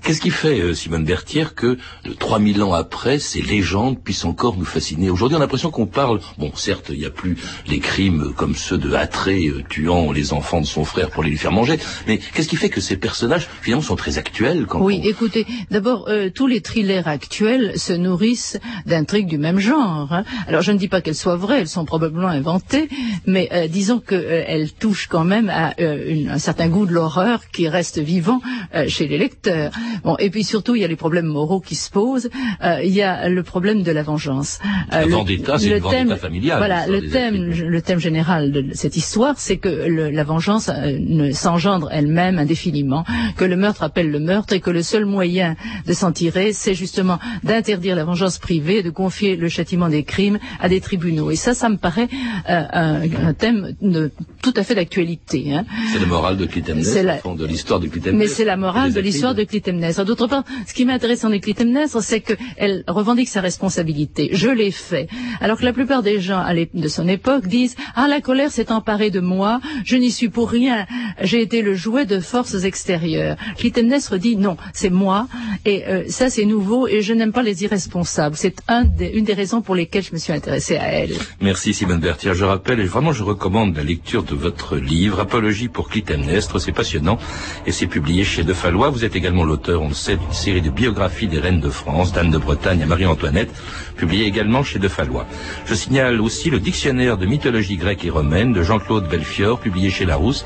Qu'est-ce 0.07 0.21
qui 0.21 0.31
fait, 0.31 0.61
euh, 0.61 0.73
Simone 0.73 1.05
Berthier, 1.05 1.47
que 1.57 1.79
3000 2.21 2.63
ans 2.63 2.73
après, 2.75 3.19
ces 3.19 3.43
légendes 3.43 3.99
puissent 3.99 4.25
encore 4.25 4.57
nous 4.57 4.65
fasciner? 4.65 5.11
Aujourd'hui, 5.11 5.35
on 5.35 5.41
a 5.41 5.43
l'impression 5.43 5.73
qu'on 5.73 5.87
parle, 5.87 6.21
bon, 6.39 6.53
certes, 6.55 6.91
il 6.91 7.01
n'y 7.01 7.07
a 7.07 7.11
plus 7.11 7.37
les 7.67 7.81
crimes 7.81 8.33
comme 8.37 8.55
ceux 8.55 8.79
de 8.79 8.95
Atré 8.95 9.49
euh, 9.49 9.65
tuant 9.69 10.13
les 10.13 10.33
enfants 10.33 10.61
de 10.61 10.67
son 10.67 10.85
frère 10.85 11.11
pour 11.11 11.25
les 11.25 11.31
lui 11.31 11.37
faire 11.37 11.51
manger, 11.51 11.81
mais 12.07 12.19
qu'est-ce 12.19 12.47
qui 12.47 12.55
fait 12.55 12.69
que 12.69 12.81
ces 12.81 12.97
personnages, 12.97 13.49
finalement, 13.63 13.83
sont 13.83 13.97
très 13.97 14.17
actuels 14.17 14.67
quand 14.67 14.81
Oui, 14.81 15.01
écoutez, 15.03 15.45
d'abord, 15.73 16.07
euh, 16.07 16.31
tous 16.33 16.47
les 16.47 16.61
thrillers 16.61 17.09
actuels 17.09 17.77
se 17.77 17.93
nourrissent 17.93 18.61
d'intrigues 18.87 19.27
du 19.27 19.39
même 19.39 19.59
genre. 19.59 20.13
Hein. 20.13 20.23
Alors, 20.47 20.63
je 20.63 20.71
ne 20.71 20.79
dis 20.79 20.87
pas 20.87 21.01
qu'elles 21.01 21.17
soient 21.17 21.35
vraies, 21.35 21.63
elles 21.63 21.69
sont 21.69 21.85
probablement 21.85 22.29
inventées, 22.29 22.89
mais 23.27 23.51
disons 23.69 23.99
qu'elles 23.99 24.71
touchent 24.71 25.09
quand 25.09 25.25
même 25.25 25.51
à 25.51 25.75
un 25.81 26.39
certain 26.39 26.69
goût 26.69 26.87
de 26.87 26.93
l'horreur 26.93 27.41
qui 27.51 27.69
reste 27.69 27.99
vivant 27.99 28.41
chez 28.87 29.09
les 29.09 29.19
lecteurs. 29.19 29.73
Bon, 30.05 30.17
et 30.19 30.31
puis 30.31 30.45
surtout, 30.45 30.75
il 30.75 30.83
y 30.83 30.85
a 30.85 30.89
les 30.89 30.97
problèmes 30.97 31.27
moraux 31.27 31.61
qui 31.61 31.75
se 31.75 31.91
posent. 31.91 32.31
Euh, 32.63 32.81
il 32.83 32.93
y 32.93 33.03
a 33.03 33.29
le 33.29 33.43
problème 33.43 33.83
de 33.83 33.93
la 33.93 34.03
vengeance. 34.03 34.59
Euh, 34.93 35.01
la 35.01 35.07
vendetta, 35.07 35.59
c'est 35.59 35.69
le 35.69 35.81
thème, 35.81 36.17
familiale. 36.17 36.59
Voilà, 36.59 36.87
le 36.87 37.09
thème, 37.09 37.51
le 37.51 37.83
thème 37.83 37.99
général 37.99 38.53
de 38.53 38.67
cette 38.73 38.97
histoire, 38.97 39.35
c'est 39.39 39.59
que 39.59 39.69
le, 39.69 40.11
la 40.11 40.25
vengeance 40.25 40.69
euh, 40.69 40.99
ne 40.99 41.31
s'engendre 41.33 41.89
elle-même 41.93 42.39
indéfiniment, 42.39 43.05
que 43.37 43.45
le 43.45 43.57
meurtre 43.57 43.83
appelle 43.83 44.11
le 44.11 44.21
meurtre 44.21 44.53
et 44.53 44.61
que 44.61 44.71
le 44.71 44.83
seul 44.83 45.05
moyen 45.07 45.57
de 45.87 45.93
s'en 45.93 46.13
tirer, 46.13 46.53
c'est 46.53 46.75
justement 46.75 47.19
d'interdire 47.43 47.97
la 47.97 48.05
vengeance 48.05 48.39
privée, 48.39 48.83
de 48.83 48.91
confier 48.91 49.37
le 49.37 49.49
châtiment 49.49 49.89
des 49.89 50.05
crimes 50.05 50.39
à 50.61 50.69
des 50.69 50.81
tribunaux. 50.81 51.31
Et 51.31 51.37
ça, 51.37 51.55
ça 51.55 51.69
me 51.69 51.77
paraît 51.77 52.09
un, 52.47 53.03
un, 53.03 53.35
thème 53.35 53.75
de, 53.83 54.11
tout 54.43 54.55
à 54.57 54.63
fait 54.63 54.75
d'actualité. 54.75 55.55
Hein. 55.55 55.65
C'est 55.93 55.99
la 55.99 56.07
morale 56.07 56.37
de 56.37 56.47
Clytemnestre, 56.47 57.03
la... 57.03 57.17
de 57.17 57.47
l'histoire 57.47 57.81
de 57.81 57.89
Clytemnestre. 57.89 58.19
Mais 58.19 58.27
c'est 58.29 58.45
la 58.45 58.57
morale 58.57 58.93
de 58.93 59.01
l'histoire 59.01 59.35
de 59.35 59.45
Clytemnestre. 59.45 59.86
D'autre 59.93 60.27
part, 60.27 60.45
ce 60.67 60.75
qui 60.75 60.85
m'intéresse 60.85 61.25
en 61.25 61.31
Clytemnestre, 61.39 62.03
c'est 62.03 62.21
qu'elle 62.21 62.85
revendique 62.87 63.29
sa 63.29 63.41
responsabilité. 63.41 64.31
Je 64.33 64.49
l'ai 64.49 64.71
fait. 64.71 65.09
Alors 65.41 65.59
que 65.59 65.65
la 65.65 65.73
plupart 65.73 66.03
des 66.03 66.21
gens 66.21 66.45
de 66.75 66.89
son 66.89 67.09
époque 67.09 67.47
disent 67.47 67.77
Ah, 67.95 68.07
la 68.09 68.21
colère 68.21 68.51
s'est 68.51 68.71
emparée 68.73 69.11
de 69.11 69.21
moi, 69.21 69.61
je 69.85 69.97
n'y 69.97 70.11
suis 70.11 70.29
pour 70.29 70.51
rien, 70.51 70.87
j'ai 71.21 71.43
été 71.43 71.63
le 71.63 71.75
jouet 71.75 72.07
de 72.07 72.21
forces 72.21 72.65
extérieures. 72.65 73.37
Clytemnestre 73.59 74.19
dit 74.19 74.37
Non, 74.37 74.57
c'est 74.73 74.91
moi, 74.91 75.29
et 75.65 75.87
euh, 75.87 76.05
ça 76.09 76.31
c'est 76.31 76.45
nouveau, 76.45 76.87
et 76.89 77.03
je 77.03 77.13
n'aime 77.13 77.33
pas 77.33 77.43
les 77.43 77.65
irresponsables. 77.65 78.37
C'est 78.37 78.57
un 78.69 78.85
une 79.01 79.25
des 79.25 79.35
raisons 79.35 79.63
pour 79.63 79.75
lesquelles 79.75 80.03
je 80.03 80.13
me 80.13 80.19
suis 80.19 80.33
intéressée 80.33 80.77
à 80.77 80.89
elle. 80.93 81.15
Merci 81.41 81.75
Simone 81.75 82.01
Berthier. 82.01 82.35
Je 82.35 82.45
rappelle, 82.45 82.81
et 82.81 82.85
vraiment 82.85 83.13
je 83.13 83.23
recommande 83.23 83.77
la 83.77 83.83
lecture 83.83 84.23
de 84.23 84.35
votre 84.35 84.77
livre, 84.77 85.21
Apologie 85.21 85.69
pour 85.69 85.89
Clytemnestre. 85.89 86.61
C'est 86.61 86.73
passionnant, 86.73 87.19
et 87.67 87.73
c'est 87.73 87.87
publié 87.87 88.25
chez 88.25 88.45
De 88.45 88.53
Fallois. 88.53 88.91
Vous 88.91 89.05
êtes 89.05 89.17
également 89.17 89.45
l'auteur 89.45 89.76
on 89.77 89.89
le 89.89 89.95
sait, 89.95 90.19
série 90.33 90.63
de 90.63 90.71
biographies 90.71 91.29
des 91.29 91.39
reines 91.39 91.61
de 91.61 91.71
France, 91.71 92.13
d'Anne 92.13 92.31
de 92.31 92.39
Bretagne 92.39 92.83
à 92.83 92.87
Marie-Antoinette, 92.87 93.51
publiée 93.97 94.27
également 94.27 94.63
chez 94.63 94.79
De 94.79 94.89
Fallois. 94.89 95.27
Je 95.67 95.75
signale 95.75 96.21
aussi 96.21 96.51
le 96.51 96.61
dictionnaire 96.61 97.17
de 97.17 97.27
mythologie 97.27 97.77
grecque 97.77 98.05
et 98.05 98.11
romaine 98.11 98.53
de 98.53 98.63
Jean-Claude 98.63 99.09
Belfior, 99.09 99.59
publié 99.59 99.91
chez 99.91 100.05
Larousse, 100.05 100.45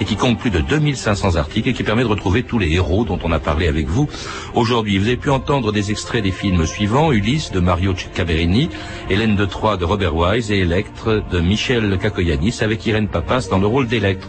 et 0.00 0.04
qui 0.04 0.16
compte 0.16 0.38
plus 0.38 0.50
de 0.50 0.60
2500 0.60 1.36
articles 1.36 1.68
et 1.68 1.72
qui 1.72 1.82
permet 1.82 2.02
de 2.02 2.08
retrouver 2.08 2.42
tous 2.42 2.58
les 2.58 2.72
héros 2.72 3.04
dont 3.04 3.18
on 3.24 3.32
a 3.32 3.38
parlé 3.38 3.66
avec 3.66 3.88
vous 3.88 4.08
aujourd'hui. 4.54 4.98
Vous 4.98 5.06
avez 5.06 5.16
pu 5.16 5.30
entendre 5.30 5.72
des 5.72 5.90
extraits 5.90 6.22
des 6.22 6.30
films 6.30 6.66
suivants, 6.66 7.12
Ulysse 7.12 7.50
de 7.52 7.60
Mario 7.60 7.94
Caverini, 8.14 8.70
Hélène 9.10 9.36
de 9.36 9.44
Troyes 9.44 9.76
de 9.76 9.84
Robert 9.84 10.14
Wise 10.14 10.50
et 10.50 10.58
Electre 10.58 11.22
de 11.30 11.40
Michel 11.40 11.98
Cacoyanis 11.98 12.58
avec 12.60 12.86
Irène 12.86 13.08
Papas 13.08 13.48
dans 13.50 13.58
le 13.58 13.66
rôle 13.66 13.88
d'Electre. 13.88 14.28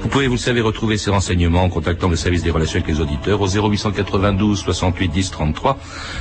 Vous 0.00 0.08
pouvez, 0.08 0.26
vous 0.28 0.34
le 0.34 0.38
savez, 0.38 0.60
retrouver 0.62 0.96
ces 0.96 1.10
renseignements 1.10 1.62
en 1.62 1.68
contactant 1.68 2.08
le 2.08 2.16
service 2.16 2.42
des 2.42 2.50
relations 2.50 2.76
avec 2.80 2.88
les 2.88 3.00
auditeurs 3.00 3.40
au 3.42 3.46
0892 3.46 4.58
68 4.58 5.08
10 5.08 5.30
33, 5.30 5.78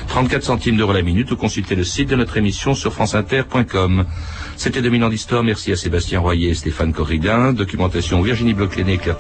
34 0.10 0.44
centimes 0.44 0.76
d'euros 0.78 0.92
la 0.92 1.02
minute 1.02 1.32
ou 1.32 1.38
consulter 1.38 1.76
le 1.76 1.86
site 1.86 2.10
de 2.10 2.15
notre 2.18 2.36
émission 2.38 2.74
sur 2.76 2.94
franceinter.com. 2.94 4.06
C'était 4.58 4.82
2000 4.82 5.04
ans 5.06 5.10
d'histoire. 5.10 5.44
Merci 5.44 5.72
à 5.72 5.78
Sébastien 5.78 6.20
Royer 6.20 6.50
et 6.50 6.56
Stéphane 6.56 6.92
Corridin. 6.92 7.54
Documentation 7.54 8.22
Virginie 8.22 8.54
Bloclené 8.54 8.94
et 8.94 8.98
Claire 8.98 9.18